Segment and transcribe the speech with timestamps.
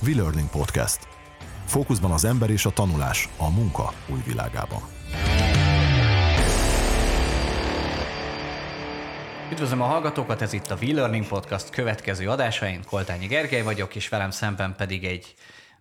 [0.00, 0.98] V-Learning Podcast.
[1.66, 4.80] Fókuszban az ember és a tanulás a munka új világában.
[9.52, 12.80] Üdvözlöm a hallgatókat, ez itt a V-Learning Podcast következő adásain.
[12.88, 15.34] Koltányi Gergely vagyok, és velem szemben pedig egy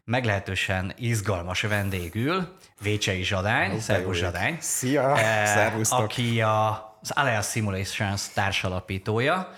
[0.06, 4.58] meglehetősen izgalmas vendég ül, Vécsei Zsadány, Szervusz Zsadány.
[4.60, 5.16] Szia,
[5.46, 6.00] szervusztok.
[6.00, 9.52] Aki a, az Alias Simulations társalapítója.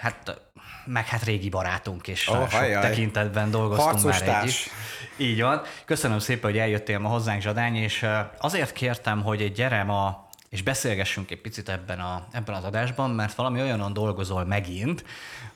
[0.00, 0.40] Hát
[0.84, 2.80] meg hát régi barátunk, és Ó, oh, sok ajaj.
[2.80, 4.42] tekintetben dolgoztunk Harcos már társ.
[4.42, 4.72] együtt.
[5.16, 5.62] Így van.
[5.84, 8.06] Köszönöm szépen, hogy eljöttél ma hozzánk, Zsadány, és
[8.38, 13.34] azért kértem, hogy gyere ma és beszélgessünk egy picit ebben, a, ebben az adásban, mert
[13.34, 15.04] valami olyanon dolgozol megint,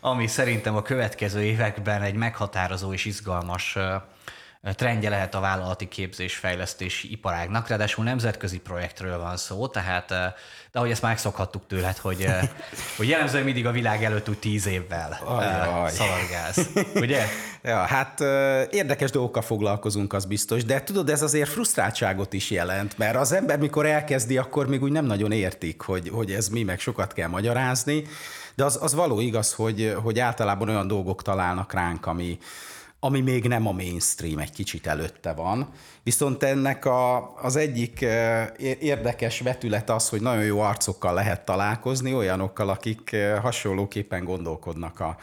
[0.00, 3.76] ami szerintem a következő években egy meghatározó és izgalmas
[4.62, 10.14] trendje lehet a vállalati képzés fejlesztési iparágnak, ráadásul nemzetközi projektről van szó, tehát, ö,
[10.72, 12.30] de ahogy ezt már megszokhattuk tőled, hogy, ö,
[12.96, 15.90] hogy jellemzően mindig a világ előtt úgy tíz évvel ö, Ajaj.
[15.90, 16.68] szaladgálsz,
[17.04, 17.26] ugye?
[17.62, 18.20] Ja, hát
[18.70, 23.58] érdekes dolgokkal foglalkozunk, az biztos, de tudod, ez azért frusztráltságot is jelent, mert az ember,
[23.58, 27.28] mikor elkezdi, akkor még úgy nem nagyon értik, hogy, hogy ez mi, meg sokat kell
[27.28, 28.04] magyarázni,
[28.54, 32.38] de az, az való igaz, hogy, hogy általában olyan dolgok találnak ránk, ami,
[33.04, 35.68] ami még nem a mainstream, egy kicsit előtte van.
[36.02, 38.00] Viszont ennek a, az egyik
[38.80, 45.16] érdekes vetület az, hogy nagyon jó arcokkal lehet találkozni, olyanokkal, akik hasonlóképpen gondolkodnak a,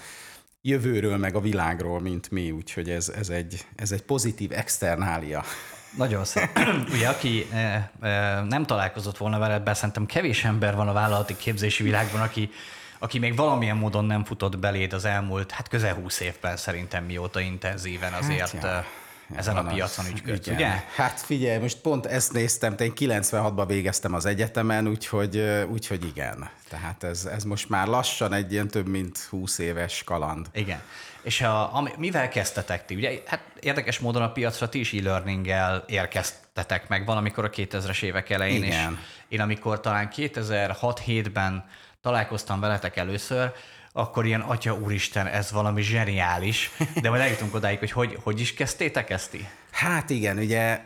[0.61, 5.43] jövőről, meg a világról, mint mi, úgyhogy ez, ez, egy, ez egy pozitív externália.
[5.97, 6.49] Nagyon szép.
[6.93, 11.37] Ugye, aki e, e, nem találkozott volna veled, bár szerintem kevés ember van a vállalati
[11.37, 12.49] képzési világban, aki,
[12.99, 17.39] aki még valamilyen módon nem futott beléd az elmúlt, hát közel húsz évben szerintem mióta
[17.39, 18.67] intenzíven azért ja.
[18.69, 18.85] hát,
[19.35, 20.67] ezen a piacon ügyködsz, ugye?
[20.95, 26.49] Hát figyelj, most pont ezt néztem, te én 96-ban végeztem az egyetemen, úgyhogy, úgyhogy igen.
[26.69, 30.47] Tehát ez, ez most már lassan egy ilyen több mint 20 éves kaland.
[30.53, 30.81] Igen.
[31.21, 32.95] És a, ami, mivel kezdtetek ti?
[32.95, 38.29] Ugye, hát érdekes módon a piacra ti is e-learninggel érkeztetek meg valamikor a 2000-es évek
[38.29, 38.91] elején, Igen.
[38.91, 41.65] és én amikor talán 2006-7-ben
[42.01, 43.51] találkoztam veletek először,
[43.91, 46.71] akkor ilyen, atya úristen, ez valami zseniális,
[47.01, 49.47] de majd eljutunk odáig, hogy hogy, hogy is kezdtétek ezt ti?
[49.71, 50.81] Hát igen, ugye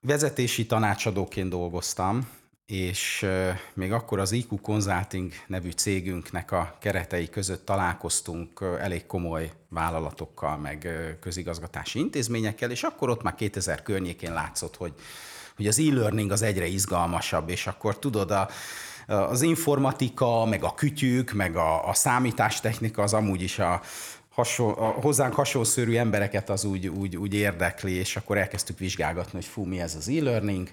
[0.00, 2.28] vezetési tanácsadóként dolgoztam,
[2.66, 3.26] és
[3.74, 10.88] még akkor az IQ Consulting nevű cégünknek a keretei között találkoztunk elég komoly vállalatokkal, meg
[11.20, 14.92] közigazgatási intézményekkel, és akkor ott már 2000 környékén látszott, hogy,
[15.56, 18.48] hogy az e-learning az egyre izgalmasabb, és akkor tudod, a,
[19.06, 23.80] az informatika, meg a kütyük, meg a, a számítástechnika az amúgy is a,
[24.34, 29.44] hasonl, a hozzánk hasonszörű embereket az úgy, úgy, úgy érdekli, és akkor elkezdtük vizsgálgatni, hogy
[29.44, 30.68] fú, mi ez az e-learning.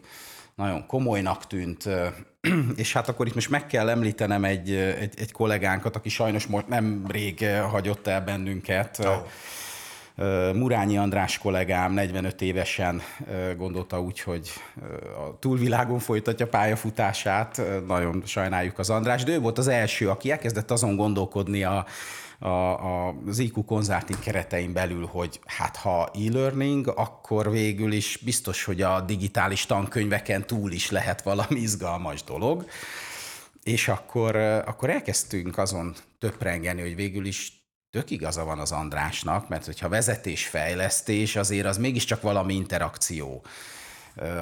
[0.55, 1.89] Nagyon komolynak tűnt,
[2.75, 6.67] és hát akkor itt most meg kell említenem egy, egy, egy kollégánkat, aki sajnos most
[6.67, 8.99] nem rég hagyott el bennünket.
[9.05, 9.27] Oh.
[10.53, 13.01] Murányi András kollégám 45 évesen
[13.57, 14.49] gondolta úgy, hogy
[15.27, 17.61] a túlvilágon folytatja pályafutását.
[17.87, 21.85] Nagyon sajnáljuk az András, de ő volt az első, aki elkezdett azon gondolkodni a,
[22.39, 28.63] a, a, az IQ Consulting keretein belül, hogy hát ha e-learning, akkor végül is biztos,
[28.63, 32.65] hogy a digitális tankönyveken túl is lehet valami izgalmas dolog.
[33.63, 34.35] És akkor,
[34.65, 37.58] akkor elkezdtünk azon töprengeni, hogy végül is
[37.91, 43.45] tök igaza van az Andrásnak, mert hogyha vezetésfejlesztés, azért az mégiscsak valami interakció.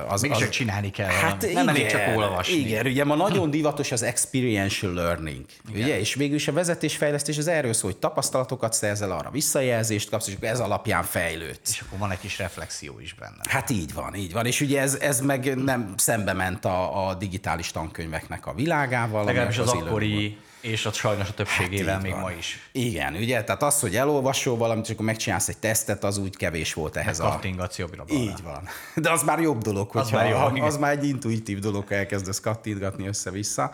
[0.07, 1.53] Az, Mégis csak csinálni kell Hát valamit.
[1.53, 2.53] Nem elég igen, csak olvasni.
[2.53, 5.81] Igen, ugye ma nagyon divatos az experiential learning, igen.
[5.81, 10.27] ugye, és végül is a vezetésfejlesztés az erről szól, hogy tapasztalatokat szerzel, arra visszajelzést kapsz,
[10.27, 11.69] és akkor ez alapján fejlődsz.
[11.69, 13.41] És akkor van egy kis reflexió is benne.
[13.49, 14.45] Hát így van, így van.
[14.45, 19.25] És ugye ez, ez meg nem szembe ment a, a digitális tankönyveknek a világával.
[19.25, 20.03] Legalábbis az e-learning volt.
[20.03, 22.21] akkori, és ott sajnos a többségével Hát még van.
[22.21, 22.69] ma is.
[22.71, 26.73] Igen, ugye, tehát az, hogy elolvasol valamit, és akkor megcsinálsz egy tesztet, az úgy kevés
[26.73, 27.23] volt ehhez a...
[27.29, 28.67] Kattingatsz jobbra Így van.
[28.95, 30.67] De az már jobb dolog, Az hogyha már jó, igen.
[30.67, 33.71] az már egy intuitív dolog, ha elkezdesz kattintgatni össze-vissza.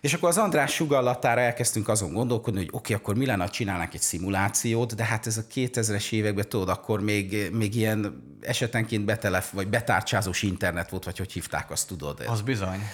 [0.00, 3.50] És akkor az András sugallatára elkezdtünk azon gondolkodni, hogy oké, okay, akkor mi lenne, ha
[3.50, 9.04] csinálnánk egy szimulációt, de hát ez a 2000-es években, tudod, akkor még, még ilyen esetenként
[9.04, 12.24] betelef, vagy betárcsázós internet volt, vagy hogy hívták, azt tudod.
[12.26, 12.88] Az bizony.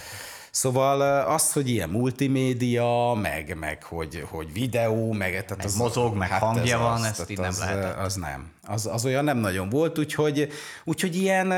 [0.50, 6.16] Szóval az, hogy ilyen multimédia, meg, meg hogy, hogy videó, meg, tehát Meg az, mozog,
[6.16, 7.98] meg hangja van, ezt tehát így nem az, lehetett.
[7.98, 8.50] Az nem.
[8.66, 10.48] Az, az olyan nem nagyon volt, úgyhogy,
[10.84, 11.52] úgyhogy ilyen,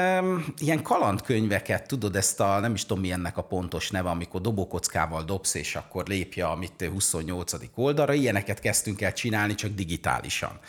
[0.58, 5.22] ilyen kalandkönyveket, tudod, ezt a, nem is tudom mi ennek a pontos neve, amikor dobókockával
[5.22, 7.52] dobsz, és akkor lépje a mit 28.
[7.74, 10.60] oldalra, ilyeneket kezdtünk el csinálni, csak digitálisan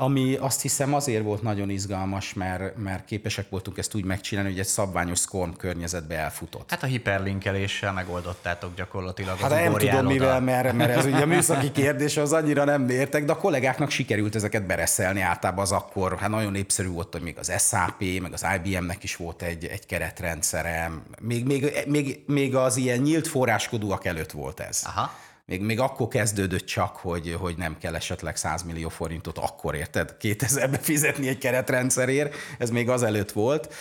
[0.00, 4.58] ami azt hiszem azért volt nagyon izgalmas, mert, mert képesek voltunk ezt úgy megcsinálni, hogy
[4.58, 6.70] egy szabványos SCORM környezetbe elfutott.
[6.70, 11.26] Hát a hiperlinkeléssel megoldottátok gyakorlatilag Hát az nem tudom mivel, mert, mert ez ugye a
[11.36, 16.18] műszaki kérdés, az annyira nem értek, de a kollégáknak sikerült ezeket bereszelni általában az akkor,
[16.18, 19.86] hát nagyon népszerű volt, hogy még az SAP, meg az IBM-nek is volt egy, egy
[19.86, 24.82] keretrendszere, még, még, még, még az ilyen nyílt forráskodóak előtt volt ez.
[24.86, 25.10] Aha.
[25.50, 30.16] Még, még akkor kezdődött csak, hogy, hogy nem kell esetleg 100 millió forintot akkor, érted?
[30.20, 33.74] 2000-be fizetni egy keretrendszerért, ez még azelőtt volt.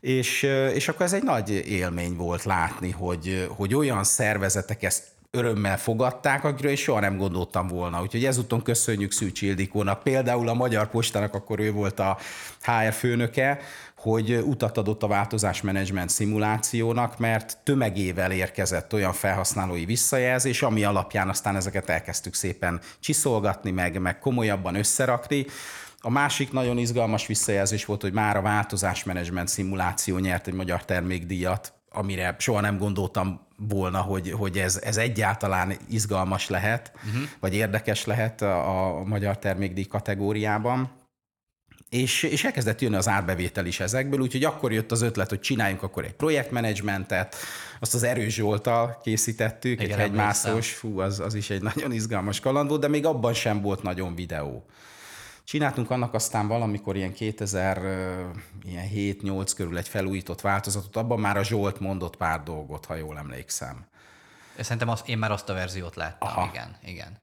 [0.00, 0.42] És,
[0.74, 6.44] és akkor ez egy nagy élmény volt látni, hogy, hogy olyan szervezetek ezt örömmel fogadták,
[6.44, 8.00] akiről is soha nem gondoltam volna.
[8.00, 12.18] Úgyhogy ezúton köszönjük Szűcs Ildikónak, például a Magyar Postának, akkor ő volt a
[12.62, 13.58] HR főnöke,
[14.00, 21.56] hogy utat adott a változásmenedzsment szimulációnak, mert tömegével érkezett olyan felhasználói visszajelzés, ami alapján aztán
[21.56, 25.46] ezeket elkezdtük szépen csiszolgatni, meg, meg komolyabban összerakni.
[26.00, 31.72] A másik nagyon izgalmas visszajelzés volt, hogy már a változásmenedzsment szimuláció nyert egy magyar termékdíjat,
[31.90, 37.22] amire soha nem gondoltam volna, hogy, hogy ez, ez egyáltalán izgalmas lehet, uh-huh.
[37.40, 40.99] vagy érdekes lehet a, a magyar termékdíj kategóriában.
[41.90, 45.82] És, és elkezdett jönni az árbevétel is ezekből, úgyhogy akkor jött az ötlet, hogy csináljunk
[45.82, 47.36] akkor egy projektmenedzsmentet,
[47.80, 52.40] azt az Erős Zsoltal készítettük, Igen, egy hegymászós, fú, az, az is egy nagyon izgalmas
[52.40, 54.64] kaland volt, de még abban sem volt nagyon videó.
[55.44, 62.16] Csináltunk annak aztán valamikor ilyen 2007-8 körül egy felújított változatot, abban már a Zsolt mondott
[62.16, 63.86] pár dolgot, ha jól emlékszem.
[64.58, 66.50] Szerintem azt, én már azt a verziót láttam, Aha.
[66.52, 67.18] igen, igen.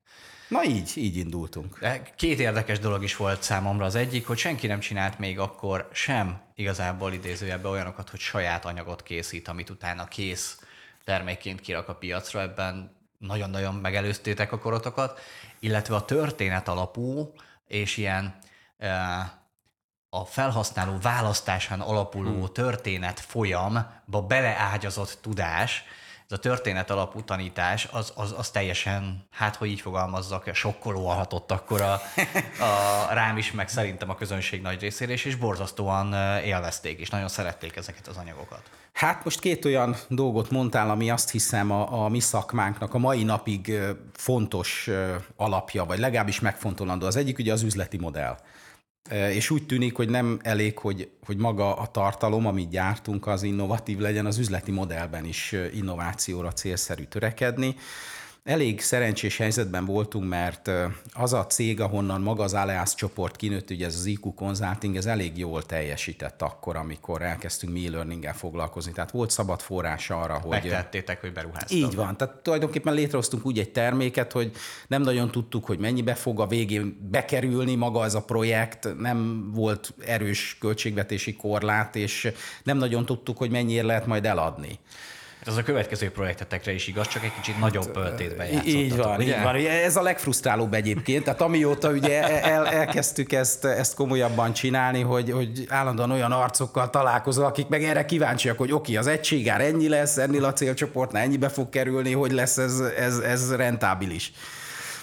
[0.47, 1.79] Na így, így indultunk.
[2.15, 3.85] Két érdekes dolog is volt számomra.
[3.85, 9.03] Az egyik, hogy senki nem csinált még akkor sem igazából idézőjelben olyanokat, hogy saját anyagot
[9.03, 10.59] készít, amit utána kész
[11.03, 12.41] termékként kirak a piacra.
[12.41, 15.19] Ebben nagyon-nagyon megelőztétek a korotokat,
[15.59, 17.33] illetve a történet alapú
[17.67, 18.39] és ilyen
[20.09, 22.53] a felhasználó választásán alapuló hmm.
[22.53, 25.83] történet folyamba beleágyazott tudás,
[26.29, 31.51] ez a történet alapú tanítás, az, az, az teljesen, hát hogy így fogalmazzak, sokkolóan hatott
[31.51, 36.13] akkor a, a, rám is, meg szerintem a közönség nagy részére, és, és borzasztóan
[36.43, 38.61] élvezték, és nagyon szerették ezeket az anyagokat.
[38.93, 43.23] Hát most két olyan dolgot mondtál, ami azt hiszem a, a mi szakmánknak a mai
[43.23, 43.79] napig
[44.13, 44.89] fontos
[45.35, 47.05] alapja, vagy legalábbis megfontolandó.
[47.05, 48.37] Az egyik ugye az üzleti modell.
[49.11, 53.97] És úgy tűnik, hogy nem elég, hogy, hogy maga a tartalom, amit gyártunk, az innovatív
[53.97, 57.75] legyen, az üzleti modellben is innovációra célszerű törekedni.
[58.47, 60.71] Elég szerencsés helyzetben voltunk, mert
[61.13, 65.05] az a cég, ahonnan maga az Aleas csoport kinőtt, ugye ez az IQ Consulting, ez
[65.05, 68.91] elég jól teljesített akkor, amikor elkezdtünk mi learninggel foglalkozni.
[68.91, 70.49] Tehát volt szabad forrás arra, hogy...
[70.49, 71.71] Megtettétek, hogy beruháztak.
[71.71, 72.17] Így van.
[72.17, 74.51] Tehát tulajdonképpen létrehoztunk úgy egy terméket, hogy
[74.87, 79.93] nem nagyon tudtuk, hogy mennyibe fog a végén bekerülni maga ez a projekt, nem volt
[80.05, 82.31] erős költségvetési korlát, és
[82.63, 84.79] nem nagyon tudtuk, hogy mennyiért lehet majd eladni.
[85.47, 89.15] Hát az a következő projektetekre is igaz, csak egy kicsit nagyobb pöltétben Így játszottatok, van,
[89.15, 89.37] ugye?
[89.37, 89.55] így van.
[89.55, 91.23] Ugye Ez a legfrusztrálóbb egyébként.
[91.23, 97.45] Tehát amióta ugye el, elkezdtük ezt, ezt komolyabban csinálni, hogy, hogy állandóan olyan arcokkal találkozol,
[97.45, 101.69] akik meg erre kíváncsiak, hogy oké, az egységár ennyi lesz, ennél a célcsoportnál ennyibe fog
[101.69, 104.31] kerülni, hogy lesz ez, ez, ez rentábilis.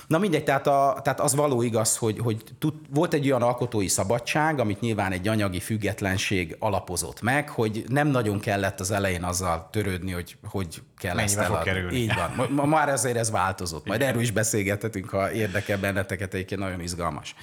[0.06, 3.88] Na mindegy, tehát, a, tehát az való igaz, hogy, hogy tud, volt egy olyan alkotói
[3.88, 9.68] szabadság, amit nyilván egy anyagi függetlenség alapozott meg, hogy nem nagyon kellett az elején azzal
[9.72, 11.70] törődni, hogy hogy kell Mennyibe ezt eladni.
[11.70, 11.96] kerülni.
[11.96, 12.48] Így van.
[12.50, 13.86] Ma, már ezért ez változott.
[13.86, 17.34] Majd erről is beszélgethetünk, ha érdekel benneteket, egyébként nagyon izgalmas.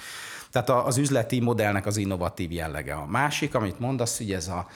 [0.50, 2.94] Tehát az üzleti modellnek az innovatív jellege.
[2.94, 4.66] A másik, amit mondasz, hogy ez a,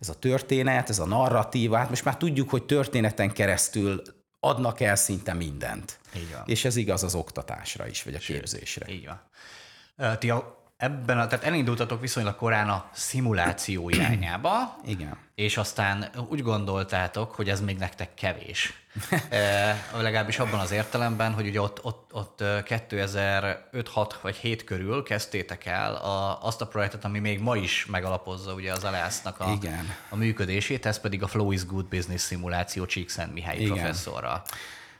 [0.00, 4.02] ez a történet, ez a narratíva, hát most már tudjuk, hogy történeten keresztül
[4.40, 5.98] adnak el szinte mindent.
[6.16, 6.42] Így van.
[6.46, 8.92] És ez igaz az oktatásra is, vagy a képzésre.
[8.92, 10.18] Így van.
[10.18, 15.16] Ti a, ebben a, tehát elindultatok viszonylag korán a szimuláció irányába, Igen.
[15.34, 18.72] és aztán úgy gondoltátok, hogy ez még nektek kevés.
[19.28, 25.02] e, legalábbis abban az értelemben, hogy ugye ott, ott, ott ö, 2005-6 vagy 7 körül
[25.02, 29.52] kezdtétek el a, azt a projektet, ami még ma is megalapozza ugye az Alásznak a,
[29.52, 29.94] Igen.
[30.08, 33.72] a működését, ez pedig a Flow is Good Business szimuláció Csíkszent Mihály Igen.
[33.72, 34.42] professzorral.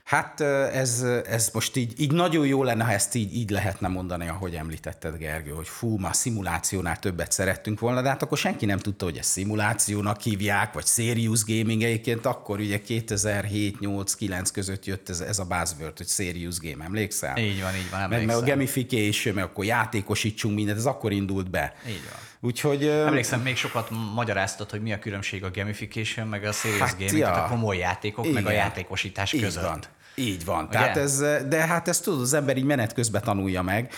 [0.09, 0.41] Hát
[0.73, 4.55] ez, ez most így, így nagyon jó lenne, ha ezt így, így lehetne mondani, ahogy
[4.55, 9.05] említetted, Gergő, hogy fú, már szimulációnál többet szerettünk volna, de hát akkor senki nem tudta,
[9.05, 15.39] hogy ezt szimulációnak hívják, vagy serious gaming egyébként, akkor ugye 2007-8-9 között jött ez, ez
[15.39, 17.37] a buzzword, hogy serious game, emlékszel?
[17.37, 18.45] Így van, így van, Meg, meg a emlékszem.
[18.45, 21.73] gamification, meg akkor játékosítsunk mindent, ez akkor indult be.
[21.87, 22.19] Így van.
[22.41, 22.85] Úgyhogy...
[22.85, 27.17] Emlékszem, még sokat magyaráztad, hogy mi a különbség a gamification, meg a serious Hát, gaming,
[27.17, 27.25] ja.
[27.25, 28.53] tehát a komoly játékok, meg a Igen.
[28.53, 29.63] játékosítás között.
[29.63, 29.83] Van.
[30.19, 30.63] Így van.
[30.63, 30.77] Ugye?
[30.77, 33.93] Tehát ez, de hát ezt tudod, az ember így menet közben tanulja meg.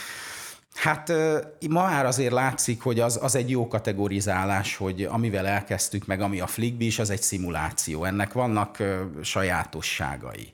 [0.73, 1.13] Hát
[1.69, 6.39] ma már azért látszik, hogy az, az egy jó kategorizálás, hogy amivel elkezdtük, meg ami
[6.39, 8.03] a Flickbi is, az egy szimuláció.
[8.03, 8.77] Ennek vannak
[9.21, 10.53] sajátosságai.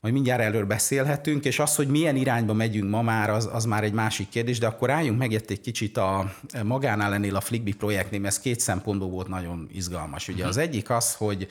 [0.00, 3.84] Majd mindjárt erről beszélhetünk, és az, hogy milyen irányba megyünk ma már, az, az már
[3.84, 8.26] egy másik kérdés, de akkor álljunk meg egy kicsit a magánál ennél a Flickbi projektnél,
[8.26, 10.28] ez két szempontból volt nagyon izgalmas.
[10.28, 11.48] Ugye az egyik az, hogy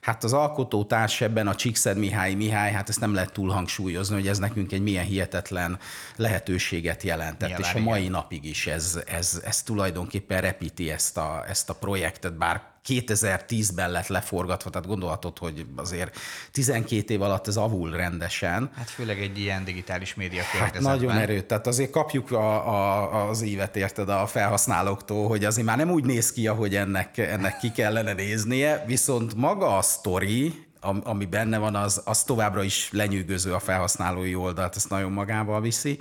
[0.00, 4.28] Hát az alkotótárs ebben a Csíkszed Mihály Mihály, hát ezt nem lehet túl hangsúlyozni, hogy
[4.28, 5.78] ez nekünk egy milyen hihetetlen
[6.16, 8.12] lehetőséget jelentett, Nyilván, és a mai igen.
[8.12, 14.06] napig is ez, ez, ez tulajdonképpen repíti ezt a, ezt a projektet, bár 2010-ben lett
[14.06, 16.18] leforgatva, tehát gondolhatod, hogy azért
[16.52, 18.70] 12 év alatt ez avul rendesen.
[18.76, 23.42] Hát főleg egy ilyen digitális média hát nagyon erőt, tehát azért kapjuk a, a, az
[23.42, 27.70] évet, érted, a felhasználóktól, hogy azért már nem úgy néz ki, ahogy ennek, ennek ki
[27.70, 30.66] kellene néznie, viszont maga a sztori,
[31.02, 35.98] ami benne van, az, az továbbra is lenyűgöző a felhasználói oldalt, ezt nagyon magával viszi.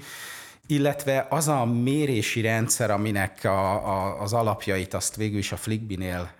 [0.68, 6.32] Illetve az a mérési rendszer, aminek a, a, az alapjait azt végül is a Flickbinél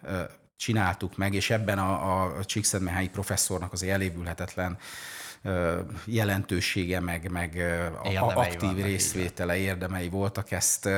[0.58, 4.78] csináltuk meg, és ebben a, a Csíkszentmihályi professzornak az elévülhetetlen
[6.06, 7.56] jelentősége, meg, meg
[8.04, 10.90] a, aktív részvétele, érdemei voltak, ezt,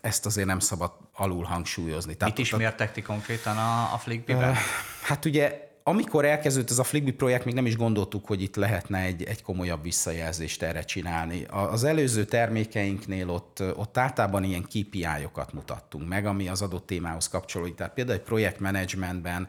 [0.00, 2.10] ezt azért nem szabad alul hangsúlyozni.
[2.10, 4.54] Mit Tehát, is mértek ti konkrétan a, a Flickbiben?
[5.02, 8.98] Hát ugye amikor elkezdődött ez a Flickby projekt, még nem is gondoltuk, hogy itt lehetne
[8.98, 11.44] egy, egy komolyabb visszajelzést erre csinálni.
[11.44, 17.74] Az előző termékeinknél ott, ott általában ilyen KPI-okat mutattunk meg, ami az adott témához kapcsolódik.
[17.74, 19.48] Tehát például egy projektmenedzsmentben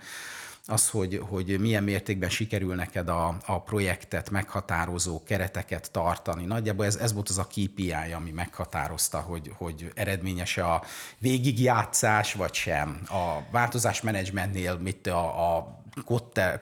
[0.67, 6.45] az, hogy, hogy milyen mértékben sikerül neked a, a projektet meghatározó kereteket tartani.
[6.45, 10.83] Nagyjából ez, ez volt az a KPI, ami meghatározta, hogy, hogy eredményes a
[11.17, 13.01] végigjátszás, vagy sem.
[13.09, 15.81] A változásmenedzsmentnél mit a, a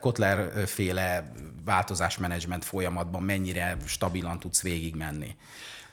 [0.00, 1.32] Kotler féle
[1.64, 5.36] változásmenedzsment folyamatban mennyire stabilan tudsz végigmenni.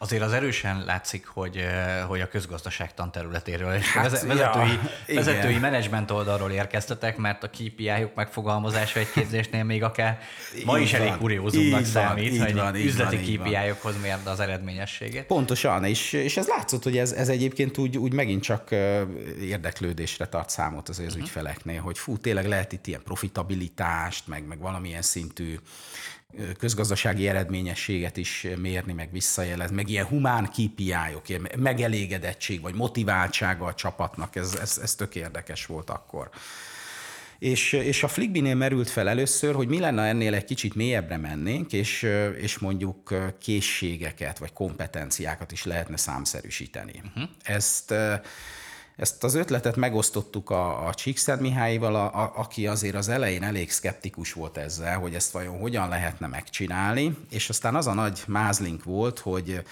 [0.04, 1.66] Azért az erősen látszik, hogy,
[2.08, 4.38] hogy a közgazdaságtan területéről és hát, vezetői,
[5.08, 10.20] ja, vezetői menedzsment oldalról érkeztetek, mert a KPI-juk megfogalmazása egy képzésnél még akár
[10.58, 15.24] így ma is van, elég kuriózumnak számít, van, hogy van, üzleti KPI-okhoz mérd az eredményességét.
[15.24, 18.72] Pontosan, és, és ez látszott, hogy ez, ez egyébként úgy, úgy megint csak
[19.42, 21.30] érdeklődésre tart számot azért az uh-huh.
[21.30, 25.56] ügyfeleknél, hogy fú, tényleg lehet itt ilyen profitabilitást, meg, meg valamilyen szintű
[26.60, 33.74] közgazdasági eredményességet is mérni, meg visszajelezni, meg ilyen humán KPI-ok, ilyen megelégedettség vagy motiváltsága a
[33.74, 36.30] csapatnak, ez, ez, ez tök érdekes volt akkor.
[37.40, 41.74] És, és a Flickbinél merült fel először, hogy mi lenne ennél egy kicsit mélyebbre mennénk,
[41.74, 47.02] és, és mondjuk készségeket vagy kompetenciákat is lehetne számszerűsíteni.
[47.06, 47.30] Uh-huh.
[47.44, 47.94] Ezt
[48.96, 53.72] ezt az ötletet megosztottuk a, a Csíkszent Mihályval, a, a, aki azért az elején elég
[53.72, 58.84] szkeptikus volt ezzel, hogy ezt vajon hogyan lehetne megcsinálni, és aztán az a nagy mázlink
[58.84, 59.64] volt, hogy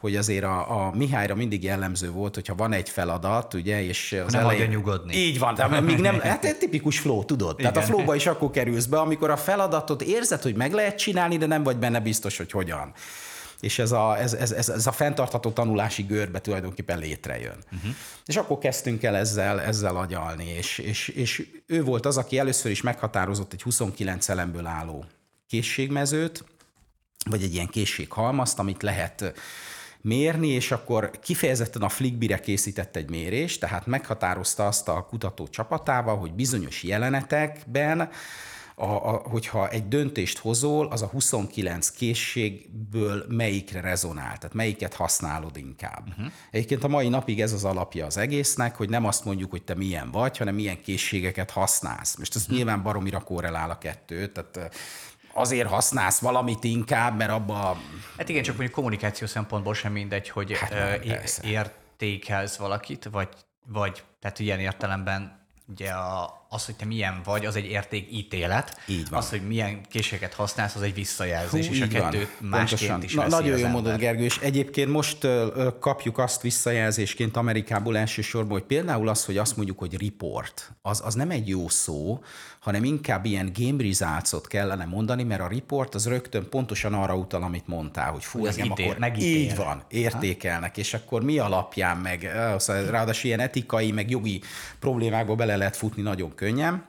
[0.00, 4.32] hogy azért a, a Mihályra mindig jellemző volt, hogyha van egy feladat, ugye, és az
[4.32, 4.68] nem elején...
[4.68, 5.14] nyugodni.
[5.16, 7.58] Így van, de még nem, hát egy tipikus flow, tudod?
[7.58, 7.72] Igen.
[7.72, 11.36] Tehát a flowba is akkor kerülsz be, amikor a feladatot érzed, hogy meg lehet csinálni,
[11.36, 12.92] de nem vagy benne biztos, hogy hogyan
[13.60, 17.64] és ez a, ez, ez, ez, ez a fenntartható tanulási görbe tulajdonképpen létrejön.
[17.72, 17.90] Uh-huh.
[18.24, 22.70] És akkor kezdtünk el ezzel, ezzel agyalni, és, és, és ő volt az, aki először
[22.70, 25.04] is meghatározott egy 29 elemből álló
[25.48, 26.44] készségmezőt,
[27.30, 29.32] vagy egy ilyen készséghalmazt, amit lehet
[30.00, 36.18] mérni, és akkor kifejezetten a Flickbire készített egy mérést, tehát meghatározta azt a kutató csapatával,
[36.18, 38.10] hogy bizonyos jelenetekben
[38.80, 45.56] a, a, hogyha egy döntést hozol, az a 29 készségből melyikre rezonál, tehát melyiket használod
[45.56, 46.08] inkább.
[46.08, 46.26] Uh-huh.
[46.50, 49.74] Egyébként a mai napig ez az alapja az egésznek, hogy nem azt mondjuk, hogy te
[49.74, 52.16] milyen vagy, hanem milyen készségeket használsz.
[52.16, 52.56] Most ez uh-huh.
[52.56, 54.74] nyilván baromira korrelál a kettő, tehát
[55.32, 57.80] azért használsz valamit inkább, mert abba...
[58.16, 61.04] Hát igen, csak mondjuk kommunikáció szempontból sem mindegy, hogy hát,
[61.44, 63.28] értékelsz valakit, vagy,
[63.66, 68.80] vagy tehát ilyen értelemben ugye a, az, hogy te milyen vagy, az egy értékítélet.
[68.86, 69.18] Így van.
[69.18, 73.28] Az, hogy milyen készséget használsz, az egy visszajelzés, Hú, és a kettő másként is Na,
[73.28, 79.08] Nagyon jó mondod, Gergő, és egyébként most uh, kapjuk azt visszajelzésként Amerikából elsősorban, hogy például
[79.08, 82.20] az, hogy azt mondjuk, hogy report, az, az nem egy jó szó,
[82.60, 87.42] hanem inkább ilyen game results kellene mondani, mert a report az rögtön pontosan arra utal,
[87.42, 89.36] amit mondtál, hogy fú, ez nem akkor megítél.
[89.36, 90.80] így van, értékelnek, ha?
[90.80, 92.22] és akkor mi alapján meg,
[92.66, 94.40] ráadásul ilyen etikai, meg jogi
[94.78, 96.84] problémákba bele lehet futni nagyon könnyen.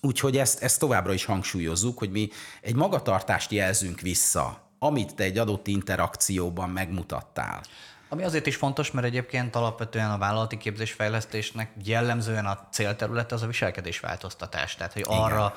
[0.00, 2.28] Úgyhogy ezt, ezt továbbra is hangsúlyozzuk, hogy mi
[2.60, 7.60] egy magatartást jelzünk vissza, amit te egy adott interakcióban megmutattál.
[8.08, 13.46] Ami azért is fontos, mert egyébként alapvetően a vállalati képzésfejlesztésnek jellemzően a célterülete az a
[13.46, 14.74] viselkedésváltoztatás.
[14.76, 15.52] Tehát, hogy arra Igen.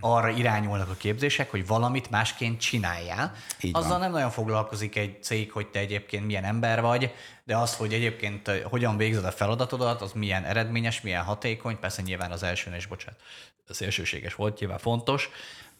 [0.00, 3.32] Arra irányulnak a képzések, hogy valamit másként csináljál.
[3.60, 4.00] Így Azzal van.
[4.00, 7.14] nem nagyon foglalkozik egy cég, hogy te egyébként milyen ember vagy,
[7.44, 12.02] de az, hogy egyébként eh, hogyan végzed a feladatodat, az milyen eredményes, milyen hatékony, persze
[12.02, 13.20] nyilván az elsőn és bocsánat,
[13.68, 15.30] az elsőséges volt, nyilván fontos,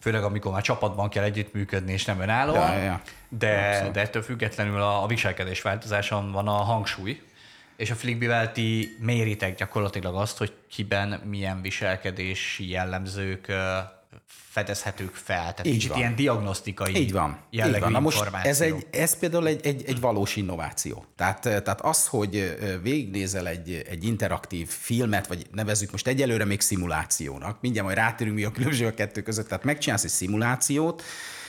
[0.00, 3.00] főleg amikor már csapatban kell együttműködni, és nem önállóan, Ja, ja.
[3.28, 7.22] De, de ettől függetlenül a, a viselkedés változáson van a hangsúly,
[7.82, 13.52] és a Flickbivel ti méritek gyakorlatilag azt, hogy kiben milyen viselkedési jellemzők
[14.26, 15.36] fedezhetők fel.
[15.36, 15.98] Tehát Így kicsit van.
[15.98, 17.38] ilyen diagnosztikai Így van.
[17.50, 17.92] jellegű Így van.
[17.92, 21.04] Na most ez, egy, ez például egy, egy, egy valós innováció.
[21.16, 27.60] Tehát, tehát az, hogy végignézel egy, egy interaktív filmet, vagy nevezzük most egyelőre még szimulációnak,
[27.60, 31.02] mindjárt majd rátérünk mi a különbség a kettő között, tehát megcsinálsz egy szimulációt,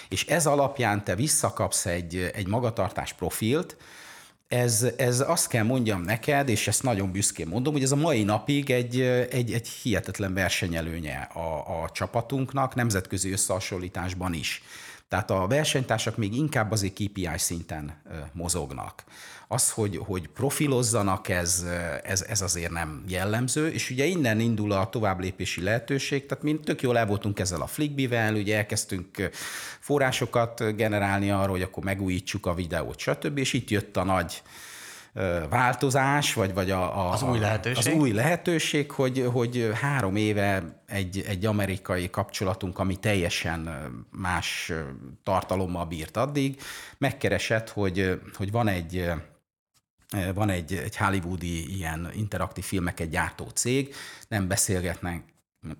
[0.09, 3.77] és ez alapján te visszakapsz egy, egy magatartás profilt,
[4.53, 8.23] ez, ez azt kell mondjam neked, és ezt nagyon büszkén mondom, hogy ez a mai
[8.23, 14.63] napig egy, egy, egy hihetetlen versenyelőnye a, a csapatunknak, nemzetközi összehasonlításban is.
[15.07, 19.03] Tehát a versenytársak még inkább azért KPI szinten mozognak.
[19.53, 21.65] Az, hogy, hogy profilozzanak, ez,
[22.03, 26.81] ez, ez azért nem jellemző, és ugye innen indul a továbblépési lehetőség, tehát mi tök
[26.81, 29.29] jól el voltunk ezzel a Flickbivel, ugye elkezdtünk
[29.79, 34.41] forrásokat generálni arra, hogy akkor megújítsuk a videót, stb., és itt jött a nagy
[35.49, 37.93] változás, vagy, vagy a, a, Az új lehetőség.
[37.93, 43.69] Az új lehetőség, hogy, hogy három éve egy, egy amerikai kapcsolatunk, ami teljesen
[44.11, 44.71] más
[45.23, 46.61] tartalommal bírt addig,
[46.97, 49.11] megkeresett, hogy, hogy van egy
[50.33, 53.95] van egy, egy hollywoodi ilyen interaktív filmeket gyártó cég,
[54.27, 55.33] nem beszélgetnek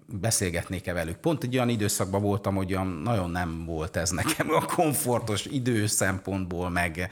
[0.07, 1.15] beszélgetnék-e velük.
[1.15, 5.85] Pont egy olyan időszakban voltam, hogy olyan nagyon nem volt ez nekem a komfortos idő
[5.85, 7.09] szempontból, meg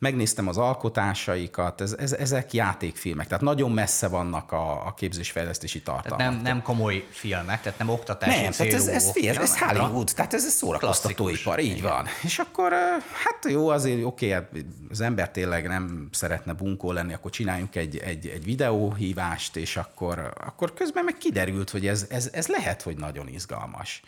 [0.00, 6.18] megnéztem az alkotásaikat, ez, ez, ezek játékfilmek, tehát nagyon messze vannak a, a képzésfejlesztési tartalmak.
[6.18, 10.10] Tehát nem, nem komoly filmek, tehát nem oktatási Nem, tehát ez, ez, ez, ez Hollywood,
[10.14, 12.06] tehát ez, ez szórakoztatóipar, így van.
[12.22, 12.72] És akkor,
[13.24, 14.50] hát jó, azért oké, hát
[14.90, 20.32] az ember tényleg nem szeretne bunkó lenni, akkor csináljunk egy, egy, egy videóhívást, és akkor,
[20.46, 24.02] akkor közben meg kiderült, hogy ez, ez, ez lehet, hogy nagyon izgalmas.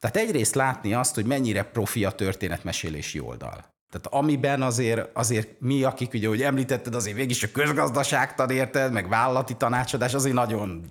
[0.00, 3.74] Tehát egyrészt látni azt, hogy mennyire profi a történetmesélési oldal.
[4.00, 8.92] Tehát amiben azért, azért mi, akik ugye, hogy említetted, azért végig is a közgazdaságtan érted,
[8.92, 10.90] meg vállalati tanácsadás, azért nagyon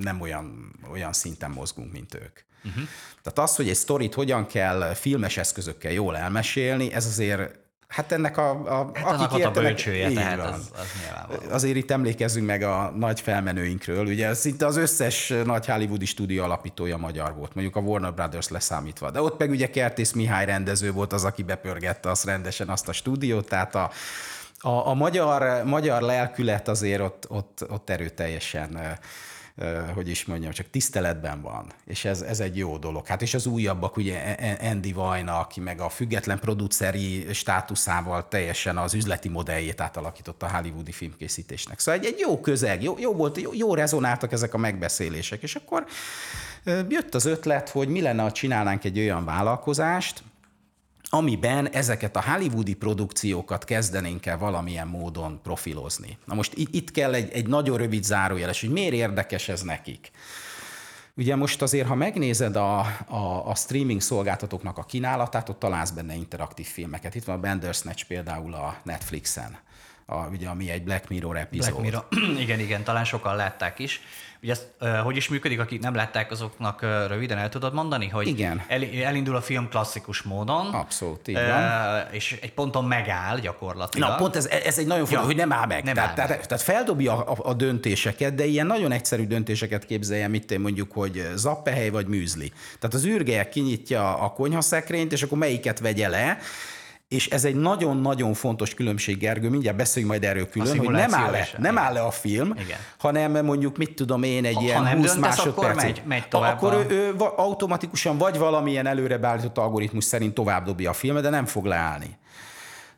[0.00, 2.40] nem olyan, olyan szinten mozgunk, mint ők.
[2.64, 2.82] Uh-huh.
[3.22, 7.58] Tehát az, hogy egy sztorit hogyan kell filmes eszközökkel jól elmesélni, ez azért,
[7.94, 10.46] hát ennek a, a Hát annak ott a bölcsője, tehát van.
[10.46, 11.52] az, az nyilvánvaló.
[11.52, 14.06] Azért itt emlékezzünk meg a nagy felmenőinkről.
[14.06, 19.10] Ugye szinte az összes nagy hollywoodi stúdió alapítója magyar volt, mondjuk a Warner Brothers leszámítva.
[19.10, 22.92] De ott meg ugye Kertész Mihály rendező volt az, aki bepörgette azt rendesen azt a
[22.92, 23.90] stúdiót, tehát a,
[24.60, 28.98] a, a magyar, magyar lelkület azért ott, ott, ott erőteljesen
[29.94, 33.06] hogy is mondjam, csak tiszteletben van, és ez, ez egy jó dolog.
[33.06, 38.94] Hát és az újabbak, ugye Andy Vajna, aki meg a független produceri státuszával teljesen az
[38.94, 41.78] üzleti modelljét átalakította a hollywoodi filmkészítésnek.
[41.78, 45.54] Szóval egy, egy jó közeg, jó, jó volt, jó, jó rezonáltak ezek a megbeszélések, és
[45.54, 45.86] akkor
[46.88, 50.22] jött az ötlet, hogy mi lenne, ha csinálnánk egy olyan vállalkozást,
[51.08, 56.18] amiben ezeket a hollywoodi produkciókat kezdenénk el valamilyen módon profilozni.
[56.24, 60.10] Na most itt, kell egy, egy nagyon rövid zárójeles, hogy miért érdekes ez nekik.
[61.16, 66.14] Ugye most azért, ha megnézed a, a, a streaming szolgáltatóknak a kínálatát, ott találsz benne
[66.14, 67.14] interaktív filmeket.
[67.14, 69.58] Itt van a Bandersnatch például a Netflixen,
[70.06, 71.80] a, ugye, ami egy Black Mirror epizód.
[71.80, 72.38] Black Mirror.
[72.44, 74.00] igen, igen, talán sokan látták is.
[74.44, 74.66] Ugye ezt,
[75.02, 78.62] hogy is működik, akik nem látták, azoknak röviden el tudod mondani, hogy Igen.
[78.68, 82.02] El, elindul a film klasszikus módon, Abszolút, így van.
[82.10, 84.08] és egy ponton megáll gyakorlatilag.
[84.08, 85.84] Na, pont ez, ez egy nagyon fontos, Ja, hogy nem áll meg.
[85.84, 86.46] nem tehát, áll tehát, meg.
[86.46, 91.28] tehát feldobja a, a döntéseket, de ilyen nagyon egyszerű döntéseket képzelje, mit én mondjuk, hogy
[91.34, 92.52] zappehely vagy műzli.
[92.78, 96.38] Tehát az űrgelyek kinyitja a konyhaszekrényt, és akkor melyiket vegye le,
[97.14, 101.30] és ez egy nagyon-nagyon fontos különbség, Gergő, mindjárt beszéljünk majd erről külön, hogy nem áll,
[101.30, 102.78] le, nem áll le a film, Igen.
[102.98, 106.28] hanem mondjuk, mit tudom én, egy Ha- ilyen ha nem 20 döntesz, akkor megy- megy
[106.28, 110.92] tovább Akkor a- ő, ő automatikusan vagy valamilyen előre beállított algoritmus szerint tovább dobja a
[110.92, 112.16] filmet, de nem fog leállni.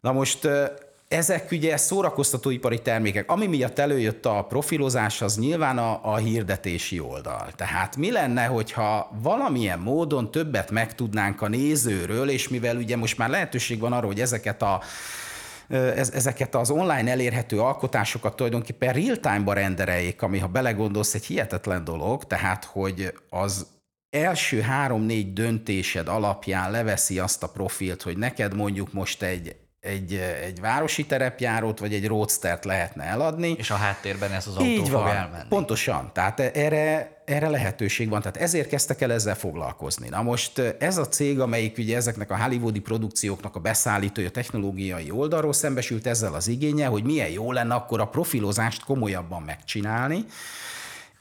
[0.00, 0.48] Na most
[1.08, 3.30] ezek ugye szórakoztatóipari termékek.
[3.30, 7.48] Ami miatt előjött a profilozás, az nyilván a, a hirdetési oldal.
[7.56, 13.28] Tehát mi lenne, hogyha valamilyen módon többet megtudnánk a nézőről, és mivel ugye most már
[13.28, 14.80] lehetőség van arra, hogy ezeket a
[15.68, 22.24] ez, ezeket az online elérhető alkotásokat tulajdonképpen real-time-ba rendereljék, ami, ha belegondolsz, egy hihetetlen dolog,
[22.24, 23.66] tehát, hogy az
[24.10, 30.60] első három-négy döntésed alapján leveszi azt a profilt, hogy neked mondjuk most egy egy, egy
[30.60, 33.54] városi terepjárót, vagy egy roadstert lehetne eladni.
[33.58, 35.48] És a háttérben ez az autó Így fog van, elmenni.
[35.48, 36.10] pontosan.
[36.14, 38.20] Tehát erre, erre lehetőség van.
[38.20, 40.08] Tehát ezért kezdtek el ezzel foglalkozni.
[40.08, 45.52] Na most ez a cég, amelyik ugye ezeknek a hollywoodi produkcióknak a beszállítója, technológiai oldalról
[45.52, 50.24] szembesült ezzel az igénye, hogy milyen jó lenne akkor a profilozást komolyabban megcsinálni,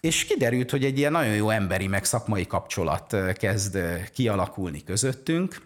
[0.02, 3.78] és kiderült, hogy egy ilyen nagyon jó emberi, meg szakmai kapcsolat kezd
[4.14, 5.62] kialakulni közöttünk,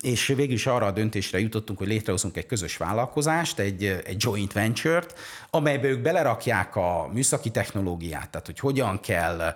[0.00, 4.52] és végül is arra a döntésre jutottunk, hogy létrehozunk egy közös vállalkozást, egy, egy joint
[4.52, 5.14] venture-t,
[5.50, 9.54] amelybe ők belerakják a műszaki technológiát, tehát hogy hogyan kell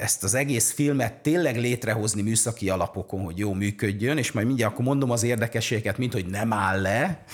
[0.00, 4.84] ezt az egész filmet tényleg létrehozni műszaki alapokon, hogy jó működjön, és majd mindjárt akkor
[4.84, 7.24] mondom az érdekességeket, mint hogy nem áll le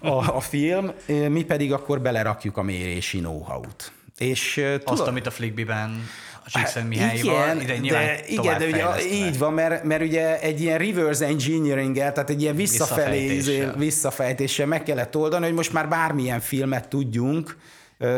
[0.00, 3.92] a, a film, mi pedig akkor belerakjuk a mérési know-how-t.
[4.18, 6.08] És, Azt, tudod, amit a Flickbiben
[6.48, 10.78] Csíkszen Mihályval, igen, ide de, igen, de ugye, így van, mert, mert ugye egy ilyen
[10.78, 13.74] reverse engineering tehát egy ilyen visszafelé visszafejtéssel.
[13.76, 17.56] visszafejtéssel meg kellett oldani, hogy most már bármilyen filmet tudjunk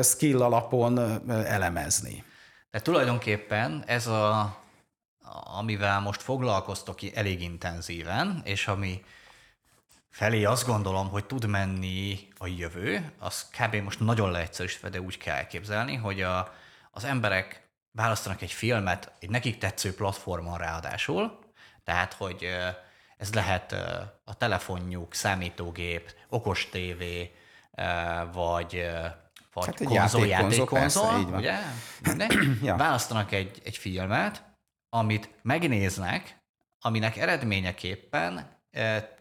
[0.02, 2.24] skill alapon elemezni.
[2.70, 4.56] De tulajdonképpen ez a,
[5.58, 9.02] amivel most foglalkoztok elég intenzíven, és ami
[10.10, 13.74] felé azt gondolom, hogy tud menni a jövő, az kb.
[13.74, 16.52] most nagyon leegyszerűsítve, de úgy kell elképzelni, hogy a,
[16.90, 21.38] az emberek választanak egy filmet egy nekik tetsző platformon ráadásul,
[21.84, 22.48] tehát, hogy
[23.16, 23.72] ez lehet
[24.24, 27.34] a telefonjuk, számítógép, okos tévé,
[28.32, 28.86] vagy,
[29.52, 31.58] vagy hát konzol, játékkonzol, ugye?
[32.62, 32.76] ja.
[32.76, 34.44] Választanak egy, egy filmet,
[34.88, 36.38] amit megnéznek,
[36.80, 38.58] aminek eredményeképpen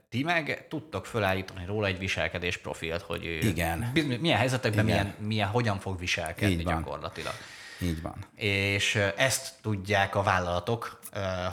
[0.09, 3.91] ti meg tudtok felállítani róla egy viselkedés profilt, hogy Igen.
[4.19, 4.99] milyen helyzetekben Igen.
[4.99, 7.33] Milyen, milyen, hogyan fog viselkedni Így gyakorlatilag.
[7.81, 8.25] Így van.
[8.35, 10.99] És ezt tudják a vállalatok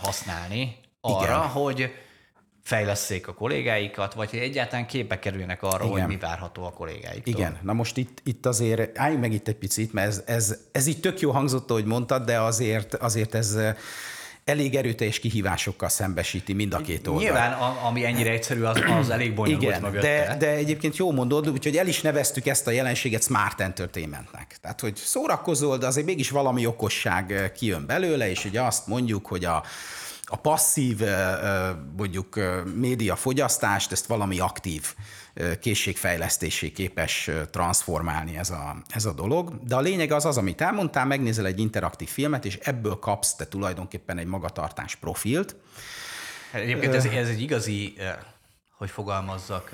[0.00, 1.48] használni arra, Igen.
[1.48, 1.90] hogy
[2.62, 5.90] fejleszék a kollégáikat, vagy hogy egyáltalán képbe kerülnek arra, Igen.
[5.90, 7.34] hogy mi várható a kollégáiktól.
[7.34, 10.86] Igen, na most itt, itt azért álljunk meg itt egy picit, mert ez, ez, ez
[10.86, 13.58] így tök jó hangzott, hogy mondtad, de azért, azért ez
[14.46, 17.22] elég erőteljes kihívásokkal szembesíti mind a két oldal.
[17.22, 17.52] Nyilván,
[17.84, 20.26] ami ennyire egyszerű, az, az elég bonyolult Igen, mögötte.
[20.26, 24.56] De, de egyébként jó mondod, úgyhogy el is neveztük ezt a jelenséget smart entertainmentnek.
[24.60, 29.44] Tehát, hogy szórakozol, de azért mégis valami okosság kijön belőle, és ugye azt mondjuk, hogy
[29.44, 29.64] a
[30.28, 31.00] a passzív
[31.96, 32.40] mondjuk
[32.74, 34.94] médiafogyasztást, ezt valami aktív
[35.60, 39.64] készségfejlesztésé képes transformálni ez a, ez a dolog.
[39.64, 43.46] De a lényeg az az, amit elmondtál, megnézel egy interaktív filmet, és ebből kapsz te
[43.46, 45.56] tulajdonképpen egy magatartás profilt.
[46.52, 47.96] Hát egyébként ez, ez egy igazi,
[48.76, 49.70] hogy fogalmazzak,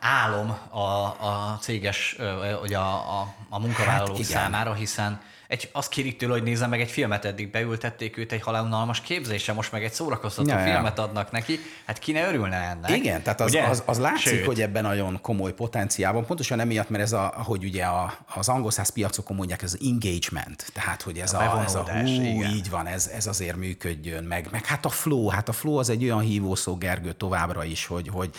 [0.00, 0.80] álom a,
[1.20, 2.16] a céges,
[2.60, 5.20] vagy a, a, a munkavállalók hát számára, hiszen
[5.54, 9.52] egy, azt kérik tőle, hogy nézze meg egy filmet, eddig beültették őt egy halálunalmas képzésre,
[9.52, 12.96] most meg egy szórakoztató ja, filmet adnak neki, hát ki ne örülne ennek.
[12.96, 14.44] Igen, tehát az, az, az látszik, Sőt.
[14.44, 18.48] hogy ebben nagyon komoly potenciál van, pontosan emiatt, mert ez a, hogy ugye a, az
[18.48, 22.06] angol száz piacokon mondják, ez az engagement, tehát hogy ez a, a, ez a hú,
[22.06, 22.50] igen.
[22.54, 25.88] így van, ez, ez azért működjön, meg, meg hát a flow, hát a flow az
[25.88, 28.30] egy olyan hívószó Gergő továbbra is, hogy, hogy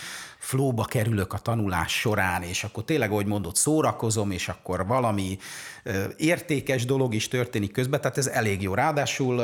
[0.45, 5.37] flóba kerülök a tanulás során, és akkor tényleg, ahogy mondott, szórakozom, és akkor valami
[6.17, 8.73] értékes dolog is történik közben, tehát ez elég jó.
[8.73, 9.39] Ráadásul,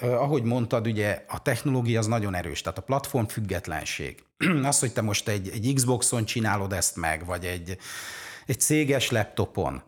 [0.00, 4.24] ahogy mondtad, ugye a technológia az nagyon erős, tehát a platform függetlenség.
[4.62, 7.78] Az, hogy te most egy, egy Xboxon csinálod ezt meg, vagy egy,
[8.46, 9.82] egy céges laptopon,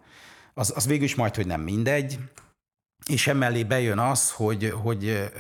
[0.54, 2.18] az, az végül is majd, hogy nem mindegy,
[3.06, 5.30] és emellé bejön az, hogy, hogy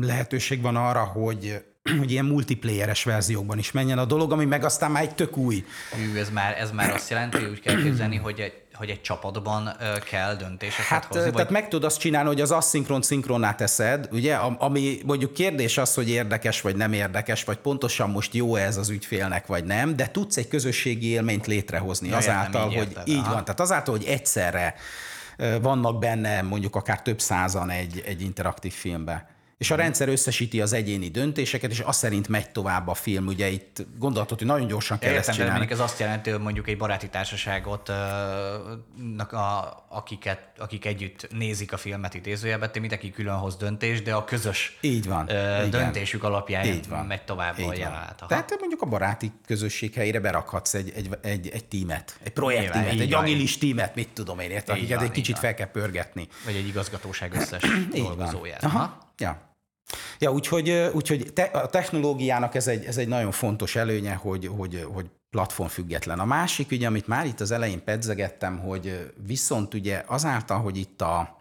[0.00, 1.64] lehetőség van arra, hogy
[1.98, 5.64] hogy ilyen multiplayeres verziókban is menjen a dolog, ami meg aztán már egy tök új.
[5.96, 9.00] Hű, ez már, ez már azt jelenti, hogy úgy kell képzelni, hogy egy, hogy egy
[9.00, 9.76] csapatban
[10.10, 11.30] kell döntéseket hát, hozni?
[11.30, 11.50] Tehát vagy...
[11.50, 16.08] meg tudod azt csinálni, hogy az asszinkron szinkronná teszed, ugye, ami mondjuk kérdés az, hogy
[16.08, 20.36] érdekes vagy nem érdekes, vagy pontosan most jó ez az ügyfélnek, vagy nem, de tudsz
[20.36, 23.32] egy közösségi élményt létrehozni ja, azáltal, így hogy érted, így aha.
[23.32, 23.44] van.
[23.44, 24.74] Tehát azáltal, hogy egyszerre
[25.60, 29.31] vannak benne mondjuk akár több százan egy, egy interaktív filmbe.
[29.62, 33.26] És a rendszer összesíti az egyéni döntéseket, és azt szerint megy tovább a film.
[33.26, 35.66] Ugye itt gondolhatod, hogy nagyon gyorsan kell Értem, ezt csinálni.
[35.70, 37.88] ez azt jelenti, hogy mondjuk egy baráti társaságot,
[39.18, 44.78] a, akiket, akik együtt nézik a filmet idézőjelben, mindenki külön hoz döntés, de a közös
[44.80, 45.26] Így van.
[45.70, 46.32] döntésük Igen.
[46.32, 47.06] alapján Így van.
[47.06, 48.24] megy tovább Így a jelenet.
[48.28, 53.12] Tehát mondjuk a baráti közösség helyére berakhatsz egy, egy, egy, egy tímet, egy projektímet, egy
[53.12, 56.28] agilis tímet, mit tudom én, érte, akiket egy kicsit fel kell pörgetni.
[56.44, 57.62] Vagy egy igazgatóság összes
[57.94, 58.64] dolgozóját.
[58.64, 59.10] Aha.
[59.18, 59.50] Ja.
[60.18, 64.86] Ja, úgyhogy, úgyhogy te, a technológiának ez egy, ez egy nagyon fontos előnye, hogy, hogy,
[64.92, 66.18] hogy platform független.
[66.18, 71.00] A másik, ugye, amit már itt az elején pedzegettem, hogy viszont ugye azáltal, hogy itt
[71.00, 71.38] a,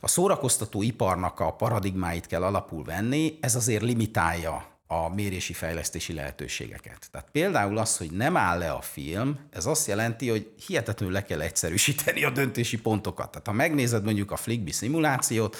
[0.00, 7.08] a szórakoztató iparnak a paradigmáit kell alapul venni, ez azért limitálja a mérési fejlesztési lehetőségeket.
[7.10, 11.22] Tehát például az, hogy nem áll le a film, ez azt jelenti, hogy hihetetlenül le
[11.22, 13.30] kell egyszerűsíteni a döntési pontokat.
[13.30, 15.56] Tehát ha megnézed mondjuk a Flickby szimulációt,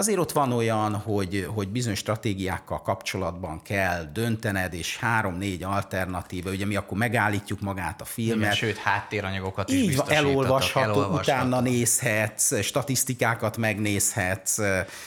[0.00, 6.66] Azért ott van olyan, hogy, hogy bizonyos stratégiákkal kapcsolatban kell döntened, és három-négy alternatíva, ugye
[6.66, 8.36] mi akkor megállítjuk magát a filmet.
[8.36, 14.58] Igen, sőt, háttéranyagokat is Így van, elolvasható, elolvasható, utána nézhetsz, statisztikákat megnézhetsz.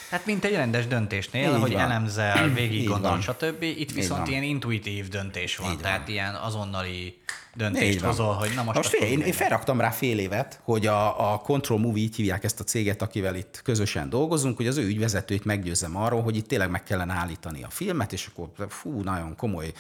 [0.10, 1.82] Hát mint egy rendes döntésnél, Így hogy van.
[1.82, 3.36] elemzel, végig Így gondolod, van.
[3.36, 3.62] stb.
[3.62, 4.30] Itt viszont van.
[4.30, 5.84] ilyen intuitív döntés van, Így van.
[5.84, 7.22] tehát ilyen azonnali
[7.56, 11.34] döntést hozol, hogy na most, most fél, én, én felraktam rá fél évet, hogy a,
[11.34, 14.86] a Control Movie, így hívják ezt a céget, akivel itt közösen dolgozunk, hogy az ő
[14.86, 19.36] ügyvezetőit meggyőzem arról, hogy itt tényleg meg kellene állítani a filmet, és akkor fú, nagyon
[19.36, 19.72] komoly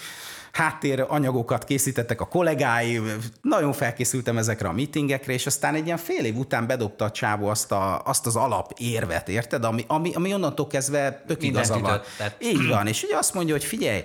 [0.52, 3.02] háttér anyagokat készítettek a kollégái,
[3.42, 7.48] nagyon felkészültem ezekre a meetingekre, és aztán egy ilyen fél év után bedobta a csávó
[7.48, 9.64] azt, a, azt az alapérvet, érted?
[9.64, 12.02] Ami, ami, ami onnantól kezdve tök igaza van.
[12.40, 14.04] Így van, és ugye azt mondja, hogy figyelj,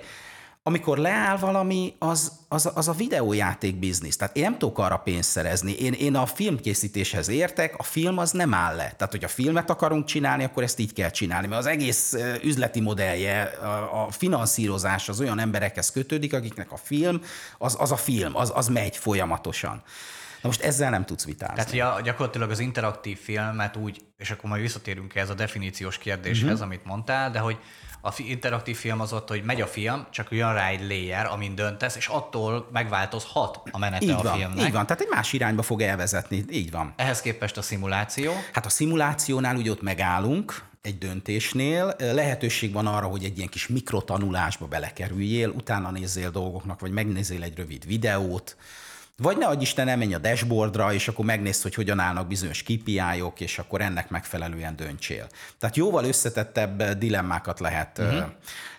[0.63, 4.15] amikor leáll valami, az, az, az a videójáték biznisz.
[4.17, 5.71] Tehát én nem tudok arra pénzt szerezni.
[5.71, 8.93] Én, én a filmkészítéshez értek, a film az nem áll le.
[8.97, 11.47] Tehát, hogyha filmet akarunk csinálni, akkor ezt így kell csinálni.
[11.47, 17.21] Mert az egész üzleti modellje, a, a finanszírozás az olyan emberekhez kötődik, akiknek a film,
[17.57, 19.83] az, az a film, az, az megy folyamatosan.
[20.41, 21.55] Na most ezzel nem tudsz vitázni.
[21.55, 26.49] Tehát ja, gyakorlatilag az interaktív filmet úgy, és akkor majd visszatérünk ehhez a definíciós kérdéshez,
[26.49, 26.61] uh-huh.
[26.61, 27.57] amit mondtál, de hogy
[28.01, 31.25] a fi- interaktív film az ott, hogy megy a film, csak jön rá egy layer,
[31.25, 34.65] amin döntesz, és attól megváltozhat a menete így a van, filmnek.
[34.65, 36.93] így van, tehát egy más irányba fog elvezetni, így van.
[36.95, 43.07] Ehhez képest a szimuláció, Hát a szimulációnál úgy ott megállunk, egy döntésnél, lehetőség van arra,
[43.07, 48.57] hogy egy ilyen kis mikrotanulásba belekerüljél, utána nézzél dolgoknak, vagy megnézzél egy rövid videót,
[49.21, 53.41] vagy ne adj Isten, elmenj a dashboardra, és akkor megnézd, hogy hogyan állnak bizonyos KPI-ok,
[53.41, 55.27] és akkor ennek megfelelően döntsél.
[55.59, 57.97] Tehát jóval összetettebb dilemmákat lehet.
[57.97, 58.23] Uh-huh.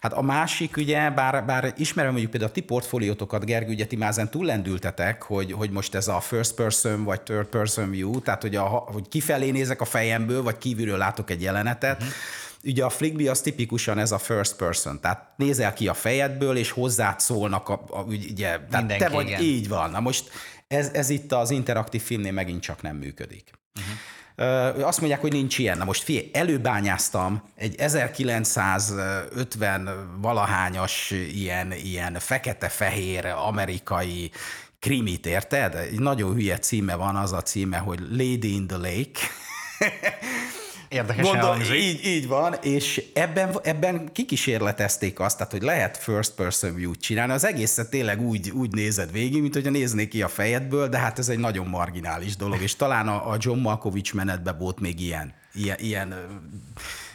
[0.00, 3.96] Hát a másik, ugye, bár, bár ismerem mondjuk például a ti portfóliótokat, Gergő, ugye ti
[3.96, 8.42] már ezen túllendültetek, hogy, hogy most ez a first person vagy third person view, tehát
[8.42, 12.14] hogy, a, hogy kifelé nézek a fejemből, vagy kívülről látok egy jelenetet, uh-huh.
[12.64, 16.70] Ugye a Flickby az tipikusan ez a first person, tehát nézel ki a fejedből, és
[16.70, 19.40] hozzád szólnak, a, a, ugye, tehát Mindenki, te vagy, igen.
[19.40, 19.90] így van.
[19.90, 20.30] Na most
[20.68, 23.50] ez, ez itt az interaktív filmnél megint csak nem működik.
[23.80, 23.94] Uh-huh.
[24.86, 25.78] Azt mondják, hogy nincs ilyen.
[25.78, 34.30] Na most figyelj, előbányáztam egy 1950 valahányas ilyen, ilyen fekete-fehér amerikai
[34.78, 35.74] krimit, érted?
[35.74, 39.20] Egy nagyon hülye címe van, az a címe, hogy Lady in the Lake.
[40.90, 46.74] érdekesen Gondol, így, így van, és ebben, ebben kikísérletezték azt, tehát, hogy lehet first person
[46.74, 47.32] view-t csinálni.
[47.32, 51.18] Az egészet tényleg úgy, úgy nézed végig, mint hogyha néznék ki a fejedből, de hát
[51.18, 55.32] ez egy nagyon marginális dolog, és talán a, a John Malkovich menetben volt még ilyen,
[55.54, 56.14] ilyen, ilyen,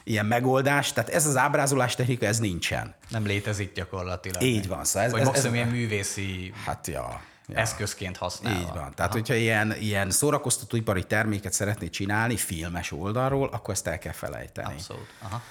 [0.04, 2.96] ilyen megoldás, tehát ez az ábrázolás technika, ez nincsen.
[3.10, 4.42] Nem létezik gyakorlatilag.
[4.42, 7.22] Így van, szóval ez- Vagy ez- maximum ez- ilyen művészi Hát ja.
[7.48, 7.58] Ja.
[7.58, 8.60] eszközként használva.
[8.60, 8.94] Így van.
[8.96, 14.74] Tehát, hogyha ilyen, ilyen szórakoztatóipari terméket szeretnél csinálni filmes oldalról, akkor ezt el kell felejteni.
[14.74, 15.08] Abszolút.
[15.22, 15.42] Aha.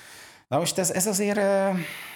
[0.48, 1.40] Na most ez, ez azért